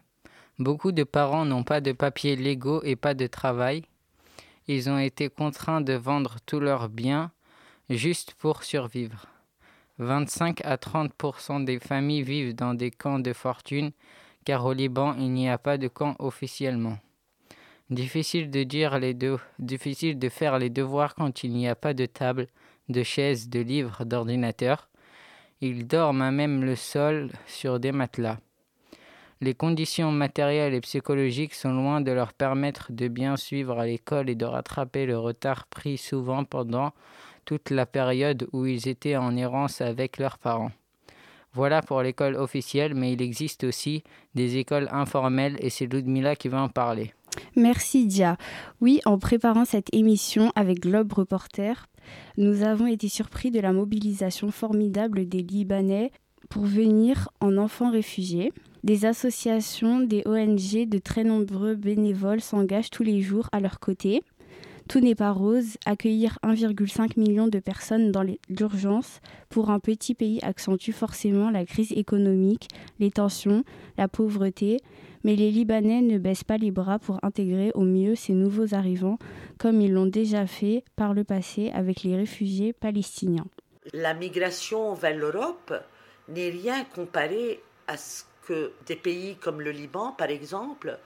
Beaucoup 0.60 0.91
de 0.91 1.03
parents 1.03 1.45
n'ont 1.45 1.63
pas 1.63 1.82
de 1.82 1.93
papiers 1.93 2.36
légaux 2.36 2.84
et 2.84 2.95
pas 2.95 3.13
de 3.13 3.27
travail, 3.27 3.84
Ils 4.71 4.88
ont 4.88 4.99
été 4.99 5.29
contraints 5.29 5.82
de 5.82 5.93
vendre 5.93 6.36
tous 6.45 6.60
leurs 6.60 6.89
biens 6.89 7.32
juste 7.89 8.36
pour 8.36 8.63
survivre. 8.63 9.25
25 9.97 10.63
à 10.63 10.77
30% 10.77 11.63
des 11.65 11.79
familles 11.79 12.21
vivent 12.21 12.55
dans 12.55 12.75
des 12.75 12.91
camps 12.91 13.17
de 13.17 13.34
fortune, 13.34 13.91
car 14.45 14.63
au 14.65 14.73
Liban, 14.73 15.15
il 15.17 15.32
n'y 15.32 15.49
a 15.49 15.58
pas 15.58 15.79
de 15.79 15.88
camp 15.88 16.15
officiellement. 16.19 16.99
Difficile 17.89 18.52
de, 18.52 18.62
dire 18.62 18.99
les 18.99 19.15
deux, 19.15 19.39
difficile 19.58 20.19
de 20.19 20.30
faire 20.30 20.60
les 20.60 20.69
devoirs 20.69 21.15
quand 21.15 21.43
il 21.43 21.54
n'y 21.54 21.67
a 21.67 21.75
pas 21.75 21.95
de 21.95 22.06
table, 22.06 22.47
de 22.88 23.02
chaises, 23.02 23.49
de 23.49 23.62
livres, 23.62 24.06
d'ordinateur. 24.06 24.89
Ils 25.60 25.88
dorment 25.88 26.21
à 26.21 26.30
même 26.30 26.63
le 26.63 26.75
sol 26.75 27.32
sur 27.47 27.80
des 27.80 27.91
matelas. 27.91 28.38
Les 29.41 29.56
conditions 29.56 30.12
matérielles 30.12 30.75
et 30.75 30.82
psychologiques 30.82 31.56
sont 31.56 31.73
loin 31.73 31.99
de 31.99 32.12
leur 32.12 32.34
permettre 32.34 32.91
de 32.91 33.08
bien 33.08 33.38
suivre 33.38 33.80
à 33.80 33.88
l'école 33.88 34.30
et 34.30 34.36
de 34.36 34.45
rattraper 34.45 35.08
le 35.08 35.17
retard 35.17 35.65
pris 35.65 35.97
souvent 35.97 36.43
pendant 36.43 36.93
toute 37.43 37.71
la 37.71 37.88
période 37.88 38.47
où 38.54 38.67
ils 38.67 38.88
étaient 38.88 39.15
en 39.15 39.36
errance 39.36 39.82
avec 39.82 40.19
leurs 40.19 40.38
parents. 40.38 40.71
Voilà 41.54 41.82
pour 41.82 42.04
l'école 42.04 42.36
officielle, 42.36 42.93
mais 42.93 43.13
il 43.13 43.21
existe 43.23 43.63
aussi 43.63 44.04
des 44.36 44.58
écoles 44.58 44.89
informelles 44.91 45.58
et 45.60 45.71
c'est 45.71 45.88
Ludmila 45.88 46.36
qui 46.36 46.49
va 46.49 46.62
en 46.62 46.69
parler. 46.69 47.13
Merci 47.56 48.06
Dia. 48.06 48.38
Oui, 48.82 49.02
en 49.06 49.17
préparant 49.17 49.65
cette 49.65 49.93
émission 49.93 50.52
avec 50.56 50.82
Globe 50.82 51.13
Reporter, 51.13 51.88
nous 52.38 52.63
avons 52.63 52.88
été 52.88 53.08
surpris 53.10 53.52
de 53.52 53.60
la 53.60 53.73
mobilisation 53.73 54.52
formidable 54.52 55.28
des 55.28 55.41
Libanais 55.41 56.12
pour 56.49 56.63
venir 56.63 57.30
en 57.41 57.58
enfants 57.58 57.91
réfugiés. 57.91 58.52
Des 58.84 59.06
associations, 59.06 59.99
des 59.99 60.23
ONG, 60.25 60.88
de 60.88 60.97
très 60.97 61.23
nombreux 61.23 61.75
bénévoles 61.75 62.41
s'engagent 62.41 62.89
tous 62.89 63.04
les 63.04 63.21
jours 63.21 63.49
à 63.52 63.60
leur 63.60 63.80
côté. 63.80 64.23
Tout 64.88 65.02
n'est 65.02 65.15
pas 65.15 65.32
rose. 65.32 65.78
Accueillir 65.86 66.39
1,5 66.43 67.19
million 67.19 67.47
de 67.47 67.60
personnes 67.60 68.12
dans 68.12 68.23
l'urgence 68.49 69.19
pour 69.49 69.69
un 69.69 69.80
petit 69.80 70.15
pays 70.15 70.39
accentue 70.41 70.91
forcément 70.91 71.52
la 71.52 71.63
crise 71.63 71.91
économique, 71.91 72.69
les 72.99 73.12
tensions, 73.12 73.63
la 73.99 74.08
pauvreté. 74.08 74.78
Mais 75.23 75.36
les 75.36 75.51
Libanais 75.51 76.01
ne 76.01 76.17
baissent 76.17 76.43
pas 76.43 76.58
les 76.58 76.71
bras 76.71 76.99
pour 76.99 77.19
intégrer 77.23 77.71
au 77.75 77.82
mieux 77.82 78.15
ces 78.15 78.34
nouveaux 78.34 78.73
arrivants, 78.73 79.19
comme 79.58 79.82
ils 79.82 79.91
l'ont 79.91 80.05
déjà 80.05 80.47
fait 80.47 80.84
par 80.95 81.13
le 81.13 81.23
passé 81.23 81.71
avec 81.73 82.03
les 82.03 82.15
réfugiés 82.15 82.73
palestiniens. 82.73 83.47
La 83.93 84.13
migration 84.13 84.93
vers 84.93 85.15
l'Europe 85.15 85.73
n'est 86.29 86.49
rien 86.49 86.86
comparé 86.86 87.62
à 87.88 87.97
ce 87.97 88.23
que 88.45 88.71
des 88.86 88.95
pays 88.95 89.36
comme 89.36 89.62
le 89.62 89.71
Liban, 89.71 90.12
par 90.12 90.29
exemple, 90.29 90.97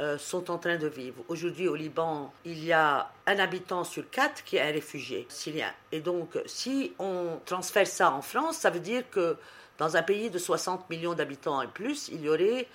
euh, 0.00 0.16
sont 0.16 0.50
en 0.50 0.58
train 0.58 0.78
de 0.78 0.86
vivre. 0.86 1.22
Aujourd'hui, 1.28 1.68
au 1.68 1.74
Liban, 1.74 2.32
il 2.44 2.64
y 2.64 2.72
a 2.72 3.10
un 3.26 3.38
habitant 3.38 3.84
sur 3.84 4.08
quatre 4.10 4.42
qui 4.42 4.56
est 4.56 4.60
un 4.62 4.72
réfugié 4.72 5.26
syrien. 5.28 5.70
Et 5.92 6.00
donc, 6.00 6.38
si 6.46 6.92
on 6.98 7.38
transfère 7.44 7.86
ça 7.86 8.10
en 8.10 8.22
France, 8.22 8.56
ça 8.56 8.70
veut 8.70 8.80
dire 8.80 9.08
que 9.10 9.36
dans 9.78 9.96
un 9.96 10.02
pays 10.02 10.30
de 10.30 10.38
60 10.38 10.88
millions 10.90 11.14
d'habitants 11.14 11.62
et 11.62 11.66
plus, 11.66 12.08
il 12.12 12.22
y 12.22 12.28
aurait 12.28 12.66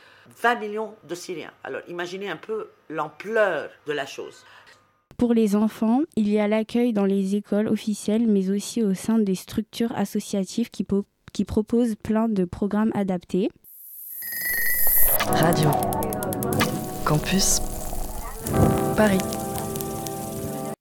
20 0.41 0.55
millions 0.55 0.93
de 1.07 1.15
Syriens. 1.15 1.51
Alors, 1.63 1.81
imaginez 1.87 2.29
un 2.29 2.37
peu 2.37 2.67
l'ampleur 2.89 3.69
de 3.85 3.93
la 3.93 4.05
chose. 4.05 4.43
Pour 5.17 5.33
les 5.33 5.55
enfants, 5.55 6.01
il 6.15 6.29
y 6.29 6.39
a 6.39 6.47
l'accueil 6.47 6.93
dans 6.93 7.05
les 7.05 7.35
écoles 7.35 7.67
officielles, 7.67 8.27
mais 8.27 8.51
aussi 8.51 8.83
au 8.83 8.93
sein 8.93 9.17
des 9.17 9.35
structures 9.35 9.91
associatives 9.95 10.69
qui, 10.69 10.85
qui 11.33 11.43
proposent 11.43 11.95
plein 11.95 12.29
de 12.29 12.45
programmes 12.45 12.91
adaptés. 12.93 13.49
Radio. 15.25 15.71
Campus 17.03 17.61
Paris. 18.95 19.46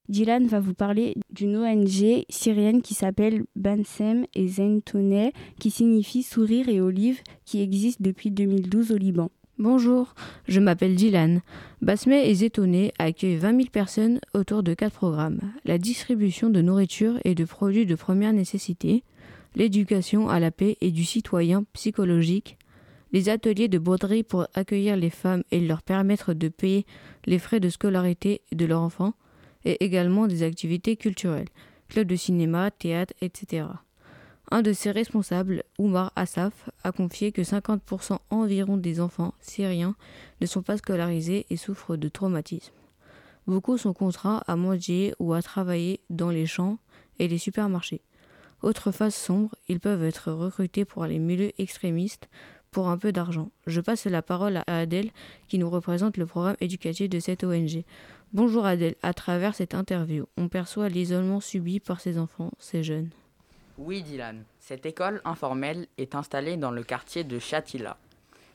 Dylan 0.09 0.47
va 0.47 0.61
vous 0.61 0.73
parler 0.73 1.15
d'une 1.31 1.57
ONG 1.57 2.23
syrienne 2.29 2.81
qui 2.81 2.93
s'appelle 2.93 3.43
Bansem 3.57 4.25
et 4.35 4.47
Zentone, 4.47 5.31
qui 5.59 5.69
signifie 5.69 6.23
sourire 6.23 6.69
et 6.69 6.79
olive, 6.79 7.21
qui 7.43 7.61
existe 7.61 8.01
depuis 8.01 8.31
2012 8.31 8.91
au 8.91 8.97
Liban. 8.97 9.29
Bonjour, 9.59 10.13
je 10.47 10.61
m'appelle 10.61 10.95
Dylan. 10.95 11.41
Basmet 11.81 12.29
et 12.29 12.35
Zétoné 12.35 12.93
accueillent 12.99 13.37
20 13.37 13.57
000 13.57 13.69
personnes 13.69 14.19
autour 14.33 14.63
de 14.63 14.73
quatre 14.73 14.93
programmes. 14.93 15.41
La 15.65 15.77
distribution 15.77 16.49
de 16.49 16.61
nourriture 16.61 17.19
et 17.25 17.35
de 17.35 17.43
produits 17.43 17.85
de 17.85 17.95
première 17.95 18.33
nécessité, 18.33 19.03
l'éducation 19.55 20.29
à 20.29 20.39
la 20.39 20.51
paix 20.51 20.77
et 20.79 20.91
du 20.91 21.03
citoyen 21.03 21.65
psychologique, 21.73 22.57
les 23.11 23.27
ateliers 23.29 23.67
de 23.67 23.79
broderie 23.79 24.23
pour 24.23 24.47
accueillir 24.53 24.95
les 24.95 25.09
femmes 25.09 25.43
et 25.51 25.59
leur 25.59 25.81
permettre 25.81 26.33
de 26.33 26.47
payer 26.47 26.85
les 27.25 27.39
frais 27.39 27.59
de 27.59 27.69
scolarité 27.69 28.41
de 28.53 28.65
leurs 28.65 28.81
enfants, 28.81 29.15
et 29.65 29.83
également 29.83 30.27
des 30.27 30.43
activités 30.43 30.95
culturelles, 30.95 31.49
clubs 31.87 32.07
de 32.07 32.15
cinéma, 32.15 32.71
théâtre, 32.71 33.13
etc. 33.21 33.65
Un 34.49 34.61
de 34.61 34.71
ses 34.71 34.91
responsables, 34.91 35.63
Oumar 35.77 36.13
Assaf, 36.15 36.69
a 36.83 36.91
confié 36.91 37.31
que 37.31 37.41
50% 37.41 38.19
environ 38.29 38.77
des 38.77 39.01
enfants 39.01 39.33
syriens 39.41 39.95
ne 40.39 40.45
sont 40.45 40.61
pas 40.61 40.77
scolarisés 40.77 41.45
et 41.49 41.57
souffrent 41.57 41.97
de 41.97 42.07
traumatisme. 42.07 42.73
Beaucoup 43.45 43.77
sont 43.77 43.93
contraints 43.93 44.43
à 44.47 44.55
manger 44.55 45.13
ou 45.19 45.33
à 45.33 45.41
travailler 45.41 45.99
dans 46.09 46.29
les 46.29 46.45
champs 46.45 46.77
et 47.19 47.27
les 47.27 47.37
supermarchés. 47.37 48.01
Autre 48.61 48.91
face 48.91 49.15
sombre, 49.15 49.55
ils 49.67 49.79
peuvent 49.79 50.03
être 50.03 50.31
recrutés 50.31 50.85
pour 50.85 51.05
les 51.05 51.19
milieux 51.19 51.51
extrémistes 51.57 52.27
pour 52.71 52.89
un 52.89 52.97
peu 52.97 53.11
d'argent. 53.11 53.49
Je 53.65 53.81
passe 53.81 54.05
la 54.05 54.21
parole 54.21 54.57
à 54.57 54.79
Adèle 54.79 55.11
qui 55.47 55.59
nous 55.59 55.69
représente 55.69 56.17
le 56.17 56.25
programme 56.25 56.57
éducatif 56.59 57.09
de 57.09 57.19
cette 57.19 57.43
ONG. 57.43 57.83
Bonjour 58.33 58.65
Adèle, 58.65 58.95
à 59.03 59.13
travers 59.13 59.55
cette 59.55 59.73
interview, 59.73 60.25
on 60.35 60.49
perçoit 60.49 60.89
l'isolement 60.89 61.39
subi 61.39 61.79
par 61.79 62.01
ces 62.01 62.17
enfants, 62.17 62.51
ces 62.59 62.83
jeunes. 62.83 63.09
Oui 63.77 64.03
Dylan, 64.03 64.43
cette 64.59 64.85
école 64.85 65.21
informelle 65.23 65.87
est 65.97 66.13
installée 66.13 66.57
dans 66.57 66.71
le 66.71 66.83
quartier 66.83 67.23
de 67.23 67.39
Chatila, 67.39 67.97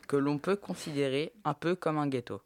que 0.09 0.17
l'on 0.17 0.37
peut 0.37 0.57
considérer 0.57 1.33
un 1.45 1.55
peu 1.55 1.75
comme 1.75 1.97
un 1.97 2.07
ghetto. 2.07 2.43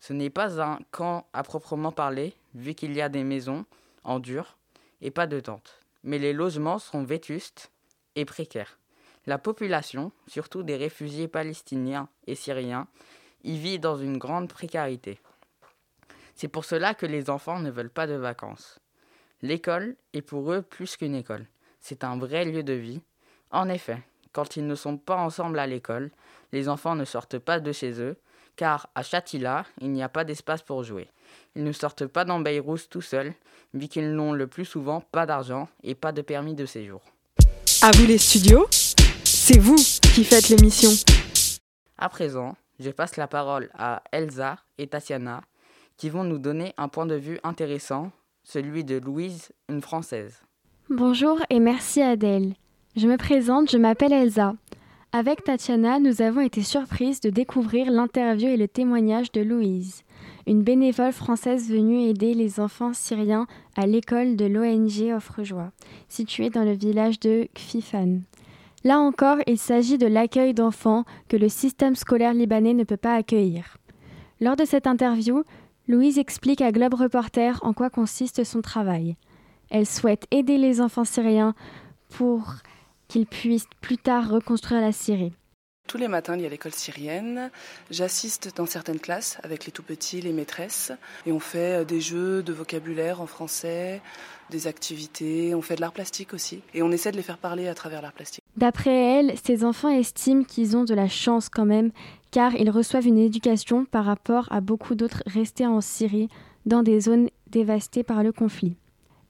Ce 0.00 0.14
n'est 0.14 0.30
pas 0.30 0.62
un 0.62 0.78
camp 0.92 1.26
à 1.34 1.42
proprement 1.42 1.92
parler, 1.92 2.32
vu 2.54 2.74
qu'il 2.74 2.94
y 2.94 3.02
a 3.02 3.10
des 3.10 3.22
maisons 3.22 3.66
en 4.02 4.18
dur 4.18 4.56
et 5.02 5.10
pas 5.10 5.26
de 5.26 5.40
tentes, 5.40 5.80
mais 6.04 6.18
les 6.18 6.32
logements 6.32 6.78
sont 6.78 7.04
vétustes 7.04 7.70
et 8.14 8.24
précaires. 8.24 8.78
La 9.26 9.36
population, 9.36 10.10
surtout 10.26 10.62
des 10.62 10.76
réfugiés 10.76 11.28
palestiniens 11.28 12.08
et 12.26 12.34
syriens, 12.34 12.88
y 13.44 13.58
vit 13.58 13.78
dans 13.78 13.98
une 13.98 14.16
grande 14.16 14.48
précarité. 14.48 15.18
C'est 16.36 16.48
pour 16.48 16.64
cela 16.64 16.94
que 16.94 17.06
les 17.06 17.30
enfants 17.30 17.58
ne 17.58 17.70
veulent 17.70 17.90
pas 17.90 18.06
de 18.06 18.14
vacances. 18.14 18.78
L'école 19.42 19.96
est 20.12 20.22
pour 20.22 20.52
eux 20.52 20.62
plus 20.62 20.96
qu'une 20.96 21.14
école. 21.14 21.46
C'est 21.80 22.04
un 22.04 22.18
vrai 22.18 22.44
lieu 22.44 22.62
de 22.62 22.74
vie. 22.74 23.00
En 23.50 23.68
effet, 23.68 24.02
quand 24.32 24.56
ils 24.56 24.66
ne 24.66 24.74
sont 24.74 24.98
pas 24.98 25.16
ensemble 25.16 25.58
à 25.58 25.66
l'école, 25.66 26.10
les 26.52 26.68
enfants 26.68 26.94
ne 26.94 27.04
sortent 27.04 27.38
pas 27.38 27.58
de 27.58 27.72
chez 27.72 28.00
eux, 28.00 28.16
car 28.54 28.88
à 28.94 29.02
Chatila, 29.02 29.64
il 29.80 29.90
n'y 29.92 30.02
a 30.02 30.08
pas 30.08 30.24
d'espace 30.24 30.62
pour 30.62 30.84
jouer. 30.84 31.08
Ils 31.54 31.64
ne 31.64 31.72
sortent 31.72 32.06
pas 32.06 32.24
dans 32.24 32.40
Beyrouth 32.40 32.88
tout 32.88 33.02
seuls, 33.02 33.34
vu 33.74 33.88
qu'ils 33.88 34.12
n'ont 34.12 34.32
le 34.32 34.46
plus 34.46 34.64
souvent 34.64 35.00
pas 35.00 35.26
d'argent 35.26 35.68
et 35.82 35.94
pas 35.94 36.12
de 36.12 36.22
permis 36.22 36.54
de 36.54 36.66
séjour. 36.66 37.02
À 37.82 37.90
vous 37.92 38.06
les 38.06 38.18
studios 38.18 38.66
c'est 39.46 39.58
vous 39.58 39.76
qui 39.76 40.24
faites 40.24 40.48
l'émission. 40.48 40.90
À 41.98 42.08
présent, 42.08 42.56
je 42.80 42.90
passe 42.90 43.16
la 43.16 43.28
parole 43.28 43.70
à 43.78 44.02
Elsa 44.10 44.56
et 44.76 44.88
Tatiana 44.88 45.42
qui 45.96 46.10
vont 46.10 46.24
nous 46.24 46.38
donner 46.38 46.72
un 46.76 46.88
point 46.88 47.06
de 47.06 47.14
vue 47.14 47.38
intéressant, 47.42 48.10
celui 48.42 48.84
de 48.84 48.96
Louise, 48.96 49.52
une 49.68 49.80
Française. 49.80 50.42
Bonjour 50.90 51.40
et 51.50 51.58
merci 51.58 52.00
Adèle. 52.00 52.54
Je 52.96 53.08
me 53.08 53.16
présente, 53.16 53.70
je 53.70 53.78
m'appelle 53.78 54.12
Elsa. 54.12 54.54
Avec 55.12 55.44
Tatiana, 55.44 55.98
nous 55.98 56.22
avons 56.22 56.42
été 56.42 56.62
surprises 56.62 57.20
de 57.20 57.30
découvrir 57.30 57.90
l'interview 57.90 58.48
et 58.48 58.56
le 58.56 58.68
témoignage 58.68 59.32
de 59.32 59.40
Louise, 59.40 60.02
une 60.46 60.62
bénévole 60.62 61.12
française 61.12 61.70
venue 61.70 62.02
aider 62.02 62.34
les 62.34 62.60
enfants 62.60 62.92
syriens 62.92 63.46
à 63.76 63.86
l'école 63.86 64.36
de 64.36 64.44
l'ONG 64.44 65.14
Offre-Joie, 65.14 65.72
située 66.08 66.50
dans 66.50 66.64
le 66.64 66.72
village 66.72 67.18
de 67.20 67.48
Kfifan. 67.54 68.20
Là 68.84 69.00
encore, 69.00 69.38
il 69.46 69.58
s'agit 69.58 69.98
de 69.98 70.06
l'accueil 70.06 70.54
d'enfants 70.54 71.04
que 71.28 71.36
le 71.36 71.48
système 71.48 71.96
scolaire 71.96 72.34
libanais 72.34 72.74
ne 72.74 72.84
peut 72.84 72.96
pas 72.96 73.14
accueillir. 73.14 73.78
Lors 74.40 74.54
de 74.54 74.64
cette 74.64 74.86
interview, 74.86 75.42
Louise 75.88 76.18
explique 76.18 76.62
à 76.62 76.72
Globe 76.72 76.94
Reporter 76.94 77.60
en 77.62 77.72
quoi 77.72 77.90
consiste 77.90 78.42
son 78.42 78.60
travail. 78.60 79.14
Elle 79.70 79.86
souhaite 79.86 80.26
aider 80.32 80.58
les 80.58 80.80
enfants 80.80 81.04
syriens 81.04 81.54
pour 82.08 82.54
qu'ils 83.06 83.26
puissent 83.26 83.68
plus 83.80 83.96
tard 83.96 84.28
reconstruire 84.28 84.80
la 84.80 84.90
Syrie. 84.90 85.32
Tous 85.86 85.98
les 85.98 86.08
matins, 86.08 86.34
il 86.34 86.42
y 86.42 86.46
a 86.46 86.48
l'école 86.48 86.72
syrienne. 86.72 87.52
J'assiste 87.92 88.56
dans 88.56 88.66
certaines 88.66 88.98
classes 88.98 89.38
avec 89.44 89.66
les 89.66 89.70
tout 89.70 89.84
petits, 89.84 90.20
les 90.20 90.32
maîtresses. 90.32 90.90
Et 91.24 91.30
on 91.30 91.38
fait 91.38 91.82
euh, 91.82 91.84
des 91.84 92.00
jeux 92.00 92.42
de 92.42 92.52
vocabulaire 92.52 93.20
en 93.20 93.28
français, 93.28 94.02
des 94.50 94.66
activités. 94.66 95.54
On 95.54 95.62
fait 95.62 95.76
de 95.76 95.80
l'art 95.80 95.92
plastique 95.92 96.34
aussi. 96.34 96.62
Et 96.74 96.82
on 96.82 96.90
essaie 96.90 97.12
de 97.12 97.16
les 97.16 97.22
faire 97.22 97.38
parler 97.38 97.68
à 97.68 97.74
travers 97.74 98.02
l'art 98.02 98.12
plastique. 98.12 98.42
D'après 98.56 98.90
elle, 98.90 99.34
ces 99.44 99.64
enfants 99.64 99.90
estiment 99.90 100.42
qu'ils 100.42 100.76
ont 100.76 100.82
de 100.82 100.94
la 100.94 101.08
chance 101.08 101.48
quand 101.48 101.66
même, 101.66 101.92
car 102.36 102.54
ils 102.54 102.68
reçoivent 102.68 103.06
une 103.06 103.16
éducation 103.16 103.86
par 103.86 104.04
rapport 104.04 104.46
à 104.50 104.60
beaucoup 104.60 104.94
d'autres 104.94 105.22
restés 105.24 105.66
en 105.66 105.80
Syrie, 105.80 106.28
dans 106.66 106.82
des 106.82 107.00
zones 107.00 107.30
dévastées 107.50 108.02
par 108.02 108.22
le 108.22 108.30
conflit. 108.30 108.76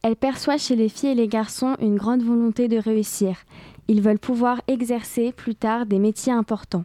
Elle 0.03 0.17
perçoit 0.17 0.57
chez 0.57 0.75
les 0.75 0.89
filles 0.89 1.11
et 1.11 1.15
les 1.15 1.29
garçons 1.29 1.77
une 1.81 1.95
grande 1.95 2.25
volonté 2.25 2.67
de 2.67 2.79
réussir. 2.79 3.37
Ils 3.87 4.03
veulent 4.03 4.19
pouvoir 4.19 4.61
exercer 4.67 5.31
plus 5.31 5.55
tard 5.55 5.87
des 5.87 6.01
métiers 6.01 6.33
importants. 6.33 6.85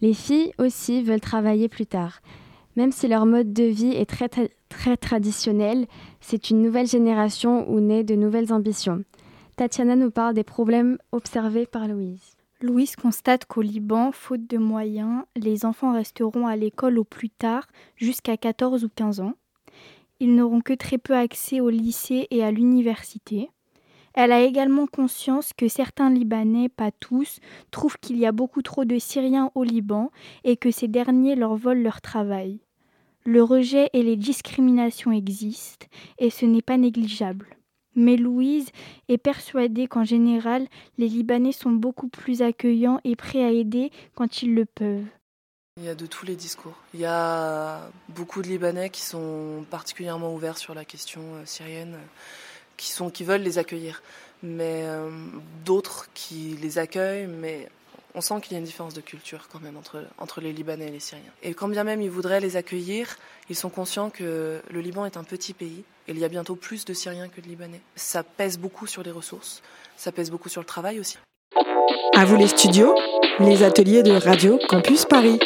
Les 0.00 0.14
filles 0.14 0.52
aussi 0.58 1.02
veulent 1.02 1.20
travailler 1.20 1.68
plus 1.68 1.86
tard. 1.86 2.20
Même 2.76 2.92
si 2.92 3.08
leur 3.08 3.26
mode 3.26 3.52
de 3.52 3.64
vie 3.64 3.96
est 3.96 4.08
très, 4.08 4.28
très 4.68 4.96
traditionnel, 4.96 5.88
c'est 6.20 6.50
une 6.50 6.62
nouvelle 6.62 6.86
génération 6.86 7.68
où 7.68 7.80
naît 7.80 8.04
de 8.04 8.14
nouvelles 8.14 8.52
ambitions. 8.52 9.02
Tatiana 9.56 9.96
nous 9.96 10.12
parle 10.12 10.34
des 10.34 10.44
problèmes 10.44 10.98
observés 11.10 11.66
par 11.66 11.88
Louise. 11.88 12.37
Louise 12.60 12.96
constate 12.96 13.44
qu'au 13.44 13.62
Liban, 13.62 14.10
faute 14.10 14.48
de 14.48 14.58
moyens, 14.58 15.22
les 15.36 15.64
enfants 15.64 15.92
resteront 15.92 16.48
à 16.48 16.56
l'école 16.56 16.98
au 16.98 17.04
plus 17.04 17.30
tard, 17.30 17.68
jusqu'à 17.94 18.36
14 18.36 18.82
ou 18.82 18.88
15 18.88 19.20
ans. 19.20 19.34
Ils 20.18 20.34
n'auront 20.34 20.60
que 20.60 20.72
très 20.72 20.98
peu 20.98 21.14
accès 21.14 21.60
au 21.60 21.70
lycée 21.70 22.26
et 22.32 22.42
à 22.42 22.50
l'université. 22.50 23.50
Elle 24.12 24.32
a 24.32 24.42
également 24.42 24.88
conscience 24.88 25.52
que 25.52 25.68
certains 25.68 26.10
Libanais, 26.10 26.68
pas 26.68 26.90
tous, 26.90 27.38
trouvent 27.70 27.98
qu'il 28.00 28.18
y 28.18 28.26
a 28.26 28.32
beaucoup 28.32 28.62
trop 28.62 28.84
de 28.84 28.98
Syriens 28.98 29.52
au 29.54 29.62
Liban 29.62 30.10
et 30.42 30.56
que 30.56 30.72
ces 30.72 30.88
derniers 30.88 31.36
leur 31.36 31.54
volent 31.54 31.82
leur 31.82 32.00
travail. 32.00 32.58
Le 33.24 33.44
rejet 33.44 33.88
et 33.92 34.02
les 34.02 34.16
discriminations 34.16 35.12
existent 35.12 35.86
et 36.18 36.30
ce 36.30 36.44
n'est 36.44 36.62
pas 36.62 36.76
négligeable. 36.76 37.57
Mais 37.94 38.16
Louise 38.16 38.68
est 39.08 39.18
persuadée 39.18 39.86
qu'en 39.86 40.04
général, 40.04 40.68
les 40.98 41.08
Libanais 41.08 41.52
sont 41.52 41.72
beaucoup 41.72 42.08
plus 42.08 42.42
accueillants 42.42 43.00
et 43.04 43.16
prêts 43.16 43.44
à 43.44 43.50
aider 43.50 43.90
quand 44.14 44.42
ils 44.42 44.54
le 44.54 44.64
peuvent. 44.64 45.06
Il 45.78 45.84
y 45.84 45.88
a 45.88 45.94
de 45.94 46.06
tous 46.06 46.26
les 46.26 46.34
discours. 46.34 46.74
Il 46.92 47.00
y 47.00 47.06
a 47.06 47.88
beaucoup 48.08 48.42
de 48.42 48.48
Libanais 48.48 48.90
qui 48.90 49.02
sont 49.02 49.64
particulièrement 49.70 50.34
ouverts 50.34 50.58
sur 50.58 50.74
la 50.74 50.84
question 50.84 51.20
euh, 51.34 51.42
syrienne, 51.44 51.96
qui, 52.76 52.90
sont, 52.90 53.10
qui 53.10 53.22
veulent 53.22 53.42
les 53.42 53.58
accueillir. 53.58 54.02
Mais 54.42 54.82
euh, 54.84 55.08
d'autres 55.64 56.08
qui 56.14 56.58
les 56.60 56.78
accueillent, 56.78 57.28
mais 57.28 57.68
on 58.14 58.20
sent 58.20 58.40
qu'il 58.42 58.52
y 58.52 58.56
a 58.56 58.58
une 58.58 58.64
différence 58.64 58.94
de 58.94 59.00
culture 59.00 59.48
quand 59.50 59.60
même 59.60 59.76
entre, 59.76 60.04
entre 60.18 60.40
les 60.40 60.52
Libanais 60.52 60.88
et 60.88 60.90
les 60.90 61.00
Syriens. 61.00 61.24
Et 61.42 61.54
quand 61.54 61.68
bien 61.68 61.84
même 61.84 62.00
ils 62.00 62.10
voudraient 62.10 62.40
les 62.40 62.56
accueillir, 62.56 63.16
ils 63.48 63.56
sont 63.56 63.70
conscients 63.70 64.10
que 64.10 64.60
le 64.70 64.80
Liban 64.80 65.06
est 65.06 65.16
un 65.16 65.24
petit 65.24 65.52
pays 65.52 65.84
et 66.06 66.12
il 66.12 66.18
y 66.18 66.24
a 66.24 66.28
bientôt 66.28 66.56
plus 66.56 66.84
de 66.84 66.94
Syriens 66.94 67.28
que 67.28 67.40
de 67.40 67.46
Libanais. 67.46 67.80
Ça 67.96 68.22
pèse 68.22 68.58
beaucoup 68.58 68.86
sur 68.86 69.02
les 69.02 69.10
ressources, 69.10 69.62
ça 69.96 70.12
pèse 70.12 70.30
beaucoup 70.30 70.48
sur 70.48 70.60
le 70.60 70.66
travail 70.66 71.00
aussi. 71.00 71.18
À 72.14 72.24
vous 72.24 72.36
les 72.36 72.48
studios, 72.48 72.94
les 73.38 73.62
ateliers 73.62 74.02
de 74.02 74.12
Radio 74.12 74.58
Campus 74.68 75.04
Paris. 75.04 75.38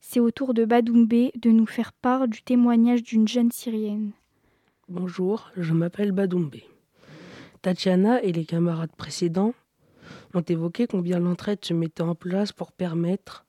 C'est 0.00 0.20
au 0.20 0.30
tour 0.30 0.54
de 0.54 0.64
Badoumbé 0.64 1.32
de 1.36 1.50
nous 1.50 1.66
faire 1.66 1.92
part 1.92 2.28
du 2.28 2.42
témoignage 2.42 3.02
d'une 3.02 3.28
jeune 3.28 3.50
Syrienne. 3.52 4.12
Bonjour, 4.88 5.50
je 5.56 5.72
m'appelle 5.72 6.12
Badoumbé. 6.12 6.64
Tatiana 7.62 8.22
et 8.22 8.32
les 8.32 8.44
camarades 8.44 8.94
précédents 8.96 9.54
ont 10.34 10.42
évoqué 10.42 10.86
combien 10.86 11.18
l'entraide 11.18 11.64
se 11.64 11.74
mettait 11.74 12.02
en 12.02 12.14
place 12.14 12.52
pour 12.52 12.72
permettre 12.72 13.44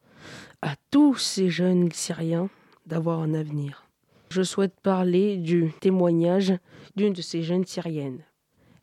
à 0.62 0.76
tous 0.92 1.16
ces 1.16 1.50
jeunes 1.50 1.92
Syriens 1.92 2.50
d'avoir 2.86 3.20
un 3.20 3.34
avenir. 3.34 3.88
Je 4.30 4.42
souhaite 4.42 4.80
parler 4.82 5.38
du 5.38 5.72
témoignage 5.80 6.54
d'une 6.96 7.14
de 7.14 7.22
ces 7.22 7.44
jeunes 7.44 7.66
Syriennes. 7.66 8.24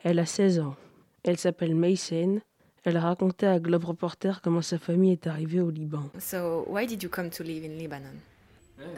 Elle 0.03 0.19
a 0.19 0.27
16 0.27 0.61
ans. 0.61 0.77
Elle 1.25 1.39
s'appelle 1.39 1.75
Maysen. 1.75 2.41
Elle 2.85 2.97
a 2.97 3.01
raconté 3.01 3.47
à 3.47 3.59
Globe 3.59 3.85
Reporter 3.85 4.41
comment 4.43 4.63
sa 4.63 4.79
famille 4.79 5.13
est 5.13 5.27
arrivée 5.27 5.61
au 5.61 5.71
Liban. 5.71 6.09
So, 6.19 6.65
why 6.69 6.87
did 6.87 7.03
you 7.03 7.11
come 7.11 7.29
to 7.31 7.43
live 7.43 7.65
in 7.65 7.77
Lebanon? 7.79 8.15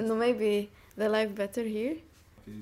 No, 0.00 0.14
maybe 0.14 0.68
the 0.96 1.08
life 1.08 1.34
better 1.34 1.64
here. 1.64 1.96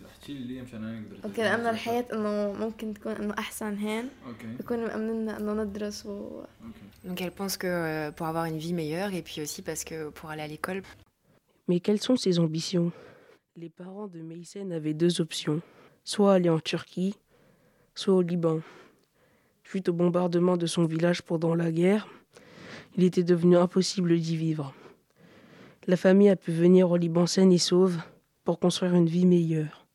احكي 0.06 0.34
لي 0.34 0.40
ليه 0.40 0.62
مشان 0.62 0.84
انا 0.84 0.98
اقدر 0.98 1.26
اوكي 1.26 1.42
لانه 1.42 1.70
الحياة 1.70 2.06
انه 2.14 2.54
ممكن 2.66 2.94
تكون 2.94 3.12
انه 3.12 3.34
احسن 3.40 3.76
هين 3.76 4.10
اوكي 4.28 4.48
بيكونوا 4.58 4.88
مأمننا 4.88 5.40
انه 5.40 5.64
ندرس 5.64 6.06
و 6.06 6.44
Donc 7.06 7.22
elle 7.22 7.36
pense 7.42 7.56
que 7.56 7.68
euh, 7.68 8.12
pour 8.12 8.26
avoir 8.26 8.46
une 8.46 8.58
vie 8.58 8.74
meilleure 8.74 9.14
et 9.14 9.22
puis 9.22 9.40
aussi 9.42 9.62
parce 9.62 9.84
que 9.84 10.10
pour 10.10 10.32
aller 10.32 10.42
à 10.42 10.48
l'école. 10.48 10.82
Mais 11.68 11.80
quelles 11.80 12.02
sont 12.02 12.16
ses 12.16 12.40
ambitions 12.40 12.92
Les 13.56 13.70
parents 13.70 14.08
de 14.08 14.22
Meysen 14.30 14.72
avaient 14.72 14.96
deux 14.96 15.22
options, 15.22 15.62
soit 16.04 16.34
aller 16.34 16.50
en 16.50 16.60
Turquie, 16.60 17.14
soit 17.94 18.16
au 18.16 18.24
Liban. 18.32 18.62
Suite 19.70 19.88
au 19.90 19.94
bombardement 19.94 20.58
de 20.58 20.66
son 20.66 20.86
village 20.86 21.22
pendant 21.22 21.54
la 21.54 21.72
guerre, 21.72 22.08
il 22.98 23.04
était 23.04 23.24
devenu 23.24 23.56
impossible 23.58 24.20
d'y 24.20 24.36
vivre. 24.36 24.74
La 25.88 25.98
famille 25.98 26.30
a 26.30 26.36
pu 26.36 26.52
venir 26.52 26.90
au 26.90 26.98
Liban 26.98 27.28
saine 27.28 27.52
et 27.52 27.64
sauve 27.70 27.98
pour 28.45 28.59
construire 28.59 28.95
une 28.95 29.07
vie 29.07 29.27
meilleure 29.27 29.87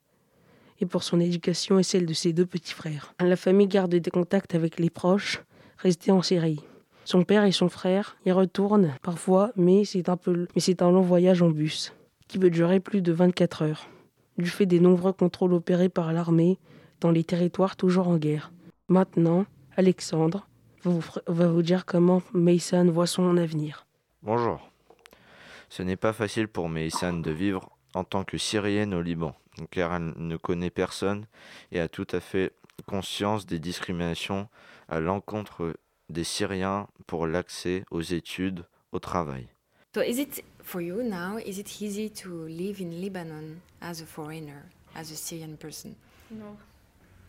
et 0.79 0.85
pour 0.85 1.03
son 1.03 1.19
éducation 1.19 1.79
et 1.79 1.83
celle 1.83 2.05
de 2.05 2.13
ses 2.13 2.33
deux 2.33 2.45
petits 2.45 2.73
frères. 2.73 3.13
La 3.19 3.35
famille 3.35 3.67
garde 3.67 3.95
des 3.95 4.11
contacts 4.11 4.55
avec 4.55 4.79
les 4.79 4.89
proches 4.89 5.41
restés 5.77 6.11
en 6.11 6.21
Syrie. 6.21 6.63
Son 7.05 7.23
père 7.23 7.43
et 7.43 7.51
son 7.51 7.69
frère 7.69 8.17
y 8.25 8.31
retournent 8.31 8.93
parfois, 9.03 9.51
mais 9.55 9.85
c'est 9.85 10.09
un, 10.09 10.17
peu, 10.17 10.47
mais 10.55 10.61
c'est 10.61 10.81
un 10.81 10.91
long 10.91 11.01
voyage 11.01 11.41
en 11.41 11.49
bus 11.49 11.93
qui 12.27 12.39
peut 12.39 12.49
durer 12.49 12.79
plus 12.79 13.01
de 13.01 13.11
24 13.11 13.61
heures, 13.61 13.87
du 14.37 14.49
fait 14.49 14.65
des 14.65 14.79
nombreux 14.79 15.13
contrôles 15.13 15.53
opérés 15.53 15.89
par 15.89 16.11
l'armée 16.11 16.57
dans 17.01 17.11
les 17.11 17.23
territoires 17.23 17.75
toujours 17.75 18.07
en 18.07 18.17
guerre. 18.17 18.51
Maintenant, 18.89 19.45
Alexandre 19.77 20.47
va 20.83 21.47
vous 21.47 21.61
dire 21.61 21.85
comment 21.85 22.21
Maysan 22.33 22.85
voit 22.85 23.07
son 23.07 23.37
avenir. 23.37 23.85
Bonjour. 24.23 24.71
Ce 25.69 25.83
n'est 25.83 25.95
pas 25.95 26.13
facile 26.13 26.47
pour 26.47 26.69
Maysan 26.69 27.13
de 27.13 27.31
vivre 27.31 27.74
en 27.94 28.04
tant 28.04 28.24
que 28.24 28.38
Syrienne 28.38 28.94
au 28.94 29.02
Liban, 29.02 29.34
car 29.70 29.94
elle 29.94 30.12
ne 30.16 30.36
connaît 30.36 30.70
personne 30.70 31.26
et 31.72 31.80
a 31.80 31.88
tout 31.88 32.06
à 32.12 32.20
fait 32.20 32.52
conscience 32.86 33.46
des 33.46 33.58
discriminations 33.58 34.48
à 34.88 35.00
l'encontre 35.00 35.74
des 36.08 36.24
Syriens 36.24 36.88
pour 37.06 37.26
l'accès 37.26 37.84
aux 37.90 38.02
études, 38.02 38.64
au 38.92 38.98
travail. 38.98 39.48
So 39.94 40.02
is 40.02 40.20
it 40.20 40.44
for 40.62 40.80
you 40.80 41.02
now? 41.02 41.38
Is 41.38 41.58
it 41.58 41.80
easy 41.80 42.10
to 42.22 42.46
live 42.46 42.80
in 42.80 43.00
Lebanon 43.00 43.60
as 43.80 44.00
a 44.00 44.06
foreigner, 44.06 44.62
as 44.94 45.10
a 45.10 45.16
Syrian 45.16 45.56
person? 45.56 45.94
انه 46.30 46.56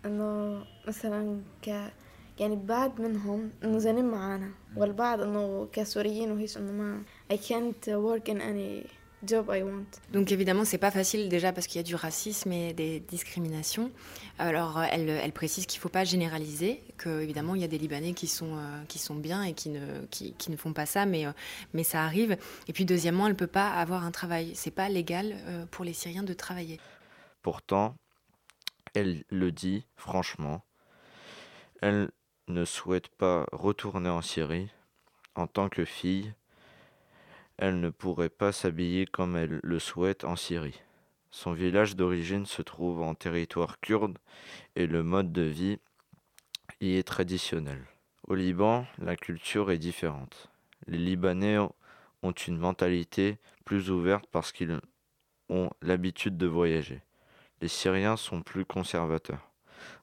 انه 0.06 0.64
مثلا 0.88 1.42
ك 1.62 1.92
يعني 2.40 2.56
بعد 2.56 3.02
منهم 3.02 3.52
انه 3.64 3.78
زين 3.78 4.06
معانا 4.06 4.52
والبعض 4.76 5.22
انه 5.22 5.68
كسوريين 5.74 6.32
وهيك 6.32 6.58
انه 6.58 6.72
ما 6.72 7.04
I 7.34 7.38
can't 7.38 7.88
work 7.88 8.30
in 8.30 8.42
any 8.42 8.88
job 9.27 9.51
I 9.53 9.62
want. 9.62 9.85
Donc 10.12 10.33
évidemment, 10.33 10.65
c'est 10.65 10.79
pas 10.79 10.91
facile 10.91 11.29
déjà 11.29 11.53
parce 11.53 11.67
qu'il 11.67 11.79
y 11.79 11.81
a 11.81 11.83
du 11.83 11.95
racisme 11.95 12.53
et 12.53 12.73
des 12.73 13.01
discriminations. 13.01 13.91
Alors 14.39 14.79
euh, 14.79 14.85
elle, 14.91 15.09
elle 15.09 15.33
précise 15.33 15.67
qu'il 15.67 15.81
faut 15.81 15.89
pas 15.89 16.05
généraliser, 16.05 16.83
que 16.97 17.21
évidemment 17.23 17.55
il 17.55 17.61
y 17.61 17.65
a 17.65 17.69
des 17.69 17.79
Libanais 17.79 18.12
qui 18.12 18.27
sont 18.27 18.57
euh, 18.57 18.85
qui 18.89 18.99
sont 18.99 19.15
bien 19.15 19.43
et 19.43 19.53
qui 19.53 19.71
ne 19.71 20.05
qui, 20.11 20.35
qui 20.35 20.51
ne 20.51 20.57
font 20.57 20.73
pas 20.73 20.87
ça, 20.87 21.07
mais 21.07 21.27
euh, 21.27 21.33
mais 21.73 21.85
ça 21.85 22.05
arrive. 22.05 22.37
Et 22.69 22.73
puis 22.73 22.85
deuxièmement, 22.85 23.27
elle 23.27 23.37
peut 23.37 23.47
pas 23.47 23.71
avoir 23.71 24.05
un 24.05 24.11
travail. 24.11 24.53
C'est 24.55 24.71
pas 24.71 24.89
légal 24.89 25.37
euh, 25.47 25.67
pour 25.71 25.85
les 25.85 25.93
Syriens 25.93 26.23
de 26.23 26.35
travailler. 26.35 26.81
Pourtant, 27.43 27.97
elle 28.95 29.25
le 29.31 29.53
dit 29.53 29.87
franchement, 29.97 30.65
elle 31.83 32.11
ne 32.49 32.65
souhaite 32.65 33.09
pas 33.09 33.47
retourner 33.53 34.09
en 34.09 34.23
Syrie 34.23 34.69
en 35.35 35.47
tant 35.47 35.69
que 35.69 35.85
fille. 35.85 36.33
Elle 37.59 37.81
ne 37.81 37.90
pourrait 37.90 38.29
pas 38.29 38.53
s'habiller 38.53 39.07
comme 39.07 39.37
elle 39.37 39.61
le 39.62 39.79
souhaite 39.79 40.25
en 40.25 40.37
Syrie. 40.37 40.83
Son 41.31 41.53
village 41.53 41.97
d'origine 41.97 42.47
se 42.47 42.62
trouve 42.62 43.03
en 43.03 43.14
territoire 43.14 43.81
kurde 43.81 44.19
et 44.75 44.87
le 44.87 45.03
mode 45.03 45.33
de 45.33 45.42
vie 45.42 45.79
y 46.81 46.97
est 46.97 47.07
traditionnel. 47.07 47.83
Au 48.27 48.35
Liban, 48.35 48.87
la 48.99 49.16
culture 49.16 49.71
est 49.71 49.79
différente. 49.79 50.51
Les 50.87 50.99
Libanais 50.99 51.59
ont 51.59 52.33
une 52.33 52.59
mentalité 52.59 53.38
plus 53.64 53.90
ouverte 53.90 54.27
parce 54.31 54.53
qu'ils 54.53 54.81
ont 55.49 55.71
l'habitude 55.81 56.37
de 56.37 56.47
voyager. 56.47 57.03
Les 57.61 57.69
Syriens 57.69 58.16
sont 58.16 58.42
plus 58.42 58.64
conservateurs. 58.64 59.51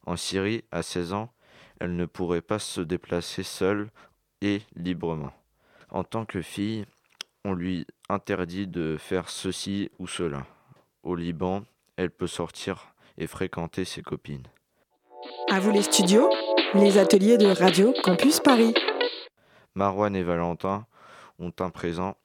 En 0.06 0.16
Syrie, 0.16 0.64
à 0.72 0.84
16 0.84 1.14
ans, 1.14 1.34
elle 1.80 1.96
ne 1.96 2.06
pourrait 2.06 2.42
pas 2.42 2.60
se 2.60 2.82
déplacer 2.82 3.44
seule 3.44 3.90
et 4.42 4.62
librement. 4.76 5.34
En 5.90 6.04
tant 6.04 6.26
que 6.26 6.42
fille, 6.42 6.86
on 7.46 7.54
lui 7.54 7.86
interdit 8.10 8.68
de 8.68 8.98
faire 8.98 9.30
ceci 9.30 9.90
ou 10.00 10.08
cela. 10.08 10.46
Au 11.04 11.16
Liban, 11.16 11.64
elle 11.98 12.12
peut 12.12 12.28
sortir 12.28 12.94
et 13.18 13.28
fréquenter 13.28 13.86
ses 13.86 14.02
copines. 14.02 14.48
À 15.50 15.60
vous 15.60 15.72
les 15.72 15.82
studios, 15.82 16.30
les 16.74 16.98
ateliers 16.98 17.38
de 17.38 17.48
Radio 17.48 17.94
Campus 18.04 18.40
Paris. 18.40 18.74
Marwan 19.76 20.16
et 20.16 20.24
Valentin 20.24 20.86
ont 21.40 21.54
un 21.60 21.70
présent 21.70 22.16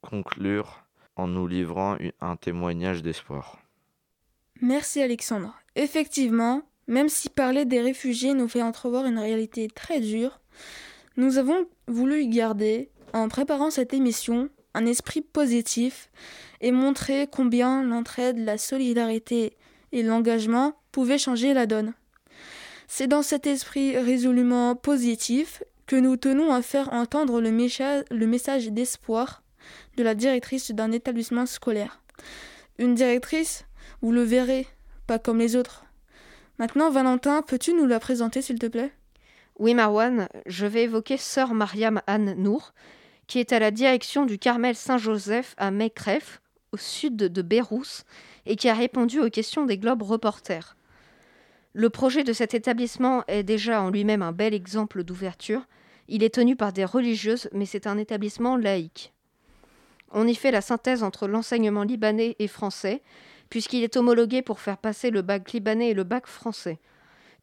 conclure 0.00 0.84
en 1.16 1.26
nous 1.26 1.46
livrant 1.46 1.96
un 2.20 2.36
témoignage 2.36 3.02
d'espoir. 3.02 3.58
Merci 4.60 5.02
Alexandre. 5.02 5.54
Effectivement, 5.74 6.62
même 6.86 7.08
si 7.08 7.28
parler 7.28 7.64
des 7.64 7.80
réfugiés 7.80 8.34
nous 8.34 8.48
fait 8.48 8.62
entrevoir 8.62 9.06
une 9.06 9.18
réalité 9.18 9.68
très 9.68 10.00
dure, 10.00 10.40
nous 11.16 11.38
avons 11.38 11.66
voulu 11.86 12.22
y 12.22 12.28
garder, 12.28 12.90
en 13.12 13.28
préparant 13.28 13.70
cette 13.70 13.94
émission, 13.94 14.48
un 14.74 14.86
esprit 14.86 15.20
positif 15.20 16.10
et 16.60 16.72
montrer 16.72 17.28
combien 17.30 17.82
l'entraide, 17.82 18.38
la 18.38 18.58
solidarité 18.58 19.56
et 19.92 20.02
l'engagement 20.02 20.74
pouvaient 20.92 21.18
changer 21.18 21.54
la 21.54 21.66
donne. 21.66 21.94
C'est 22.86 23.06
dans 23.06 23.22
cet 23.22 23.46
esprit 23.46 23.96
résolument 23.96 24.74
positif 24.74 25.62
que 25.86 25.96
nous 25.96 26.16
tenons 26.16 26.52
à 26.52 26.62
faire 26.62 26.92
entendre 26.92 27.40
le, 27.40 27.50
message 27.50 28.68
d'espoir 28.68 29.42
de 29.96 30.02
la 30.02 30.14
directrice 30.14 30.70
d'un 30.70 30.92
établissement 30.92 31.46
scolaire. 31.46 32.02
Une 32.78 32.94
directrice, 32.94 33.64
vous 34.02 34.12
le 34.12 34.22
verrez, 34.22 34.66
pas 35.06 35.18
comme 35.18 35.38
les 35.38 35.56
autres. 35.56 35.84
Maintenant, 36.58 36.90
Valentin, 36.90 37.42
peux-tu 37.42 37.74
nous 37.74 37.86
la 37.86 38.00
présenter, 38.00 38.42
s'il 38.42 38.58
te 38.58 38.66
plaît? 38.66 38.92
Oui, 39.58 39.74
Marwan, 39.74 40.28
je 40.46 40.66
vais 40.66 40.84
évoquer 40.84 41.16
sœur 41.16 41.54
Mariam 41.54 42.00
Anne 42.06 42.34
Nour, 42.34 42.72
qui 43.30 43.38
est 43.38 43.52
à 43.52 43.60
la 43.60 43.70
direction 43.70 44.26
du 44.26 44.40
Carmel 44.40 44.74
Saint-Joseph 44.74 45.54
à 45.56 45.70
Mekref, 45.70 46.42
au 46.72 46.76
sud 46.76 47.14
de 47.14 47.42
Beyrouth, 47.42 48.04
et 48.44 48.56
qui 48.56 48.68
a 48.68 48.74
répondu 48.74 49.20
aux 49.20 49.30
questions 49.30 49.66
des 49.66 49.78
Globes 49.78 50.02
reporters. 50.02 50.76
Le 51.72 51.90
projet 51.90 52.24
de 52.24 52.32
cet 52.32 52.54
établissement 52.54 53.22
est 53.28 53.44
déjà 53.44 53.82
en 53.82 53.90
lui-même 53.90 54.22
un 54.22 54.32
bel 54.32 54.52
exemple 54.52 55.04
d'ouverture. 55.04 55.62
Il 56.08 56.24
est 56.24 56.34
tenu 56.34 56.56
par 56.56 56.72
des 56.72 56.84
religieuses, 56.84 57.48
mais 57.52 57.66
c'est 57.66 57.86
un 57.86 57.98
établissement 57.98 58.56
laïque. 58.56 59.12
On 60.10 60.26
y 60.26 60.34
fait 60.34 60.50
la 60.50 60.60
synthèse 60.60 61.04
entre 61.04 61.28
l'enseignement 61.28 61.84
libanais 61.84 62.34
et 62.40 62.48
français, 62.48 63.00
puisqu'il 63.48 63.84
est 63.84 63.96
homologué 63.96 64.42
pour 64.42 64.58
faire 64.58 64.76
passer 64.76 65.10
le 65.10 65.22
bac 65.22 65.52
libanais 65.52 65.90
et 65.90 65.94
le 65.94 66.02
bac 66.02 66.26
français. 66.26 66.80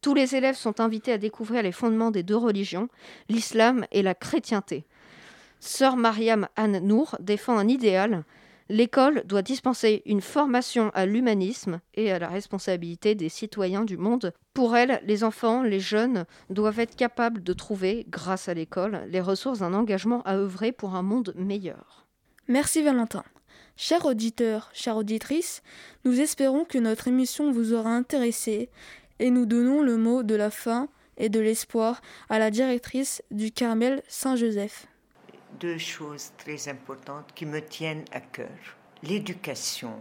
Tous 0.02 0.12
les 0.12 0.36
élèves 0.36 0.54
sont 0.54 0.80
invités 0.80 1.12
à 1.12 1.18
découvrir 1.18 1.62
les 1.62 1.72
fondements 1.72 2.10
des 2.10 2.22
deux 2.22 2.36
religions, 2.36 2.90
l'islam 3.30 3.86
et 3.90 4.02
la 4.02 4.14
chrétienté. 4.14 4.84
Sœur 5.60 5.96
Mariam 5.96 6.48
Anne 6.56 6.78
Nour 6.78 7.16
défend 7.20 7.58
un 7.58 7.68
idéal. 7.68 8.24
L'école 8.68 9.22
doit 9.24 9.42
dispenser 9.42 10.02
une 10.04 10.20
formation 10.20 10.90
à 10.94 11.06
l'humanisme 11.06 11.80
et 11.94 12.12
à 12.12 12.18
la 12.18 12.28
responsabilité 12.28 13.14
des 13.14 13.30
citoyens 13.30 13.84
du 13.84 13.96
monde. 13.96 14.32
Pour 14.52 14.76
elle, 14.76 15.00
les 15.04 15.24
enfants, 15.24 15.62
les 15.62 15.80
jeunes 15.80 16.26
doivent 16.50 16.78
être 16.80 16.94
capables 16.94 17.42
de 17.42 17.52
trouver, 17.54 18.06
grâce 18.10 18.48
à 18.48 18.54
l'école, 18.54 19.04
les 19.08 19.22
ressources 19.22 19.60
d'un 19.60 19.72
engagement 19.72 20.22
à 20.22 20.36
œuvrer 20.36 20.72
pour 20.72 20.94
un 20.94 21.02
monde 21.02 21.32
meilleur. 21.36 22.06
Merci 22.46 22.82
Valentin. 22.82 23.24
Chers 23.76 24.04
auditeurs, 24.04 24.70
chères 24.74 24.96
auditrices, 24.96 25.62
nous 26.04 26.20
espérons 26.20 26.64
que 26.64 26.78
notre 26.78 27.08
émission 27.08 27.52
vous 27.52 27.72
aura 27.72 27.90
intéressé 27.90 28.70
et 29.18 29.30
nous 29.30 29.46
donnons 29.46 29.82
le 29.82 29.96
mot 29.96 30.22
de 30.22 30.34
la 30.34 30.50
fin 30.50 30.88
et 31.16 31.28
de 31.28 31.40
l'espoir 31.40 32.00
à 32.28 32.38
la 32.38 32.50
directrice 32.50 33.22
du 33.30 33.50
Carmel 33.50 34.02
Saint-Joseph. 34.08 34.88
Deux 35.60 35.78
choses 35.78 36.30
très 36.38 36.68
importantes 36.68 37.32
qui 37.34 37.44
me 37.44 37.60
tiennent 37.60 38.04
à 38.12 38.20
cœur. 38.20 38.76
L'éducation 39.02 39.94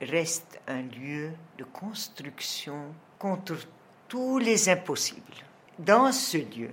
reste 0.00 0.58
un 0.66 0.80
lieu 0.80 1.32
de 1.58 1.64
construction 1.64 2.94
contre 3.18 3.56
tous 4.08 4.38
les 4.38 4.68
impossibles. 4.70 5.20
Dans 5.78 6.10
ce 6.10 6.38
lieu, 6.38 6.70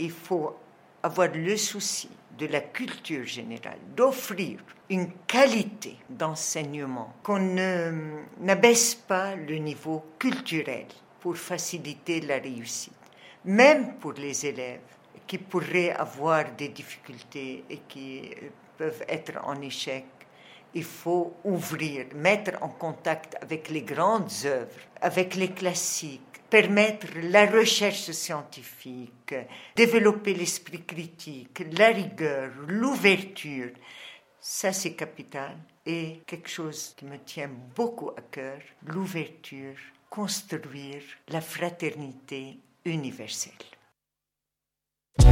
il 0.00 0.10
faut 0.10 0.56
avoir 1.04 1.28
le 1.32 1.56
souci 1.56 2.08
de 2.36 2.46
la 2.46 2.60
culture 2.60 3.24
générale, 3.24 3.78
d'offrir 3.94 4.58
une 4.90 5.12
qualité 5.28 5.98
d'enseignement, 6.10 7.14
qu'on 7.22 7.38
n'abaisse 8.40 8.96
pas 8.96 9.36
le 9.36 9.56
niveau 9.56 10.04
culturel 10.18 10.86
pour 11.20 11.36
faciliter 11.36 12.20
la 12.22 12.38
réussite, 12.38 12.92
même 13.44 13.94
pour 13.98 14.14
les 14.14 14.46
élèves 14.46 14.80
qui 15.26 15.38
pourraient 15.38 15.92
avoir 15.92 16.52
des 16.52 16.68
difficultés 16.68 17.64
et 17.68 17.78
qui 17.88 18.30
peuvent 18.76 19.04
être 19.08 19.38
en 19.44 19.60
échec. 19.60 20.04
Il 20.74 20.84
faut 20.84 21.34
ouvrir, 21.44 22.06
mettre 22.14 22.62
en 22.62 22.68
contact 22.68 23.36
avec 23.40 23.70
les 23.70 23.82
grandes 23.82 24.30
œuvres, 24.44 24.80
avec 25.00 25.34
les 25.34 25.52
classiques, 25.52 26.20
permettre 26.50 27.06
la 27.22 27.46
recherche 27.46 28.10
scientifique, 28.10 29.34
développer 29.74 30.34
l'esprit 30.34 30.84
critique, 30.84 31.64
la 31.76 31.88
rigueur, 31.88 32.50
l'ouverture. 32.66 33.70
Ça, 34.38 34.72
c'est 34.72 34.94
capital. 34.94 35.56
Et 35.84 36.22
quelque 36.26 36.48
chose 36.48 36.94
qui 36.96 37.04
me 37.04 37.18
tient 37.18 37.50
beaucoup 37.74 38.10
à 38.10 38.20
cœur, 38.30 38.58
l'ouverture, 38.86 39.76
construire 40.10 41.02
la 41.28 41.40
fraternité 41.40 42.58
universelle. 42.84 43.75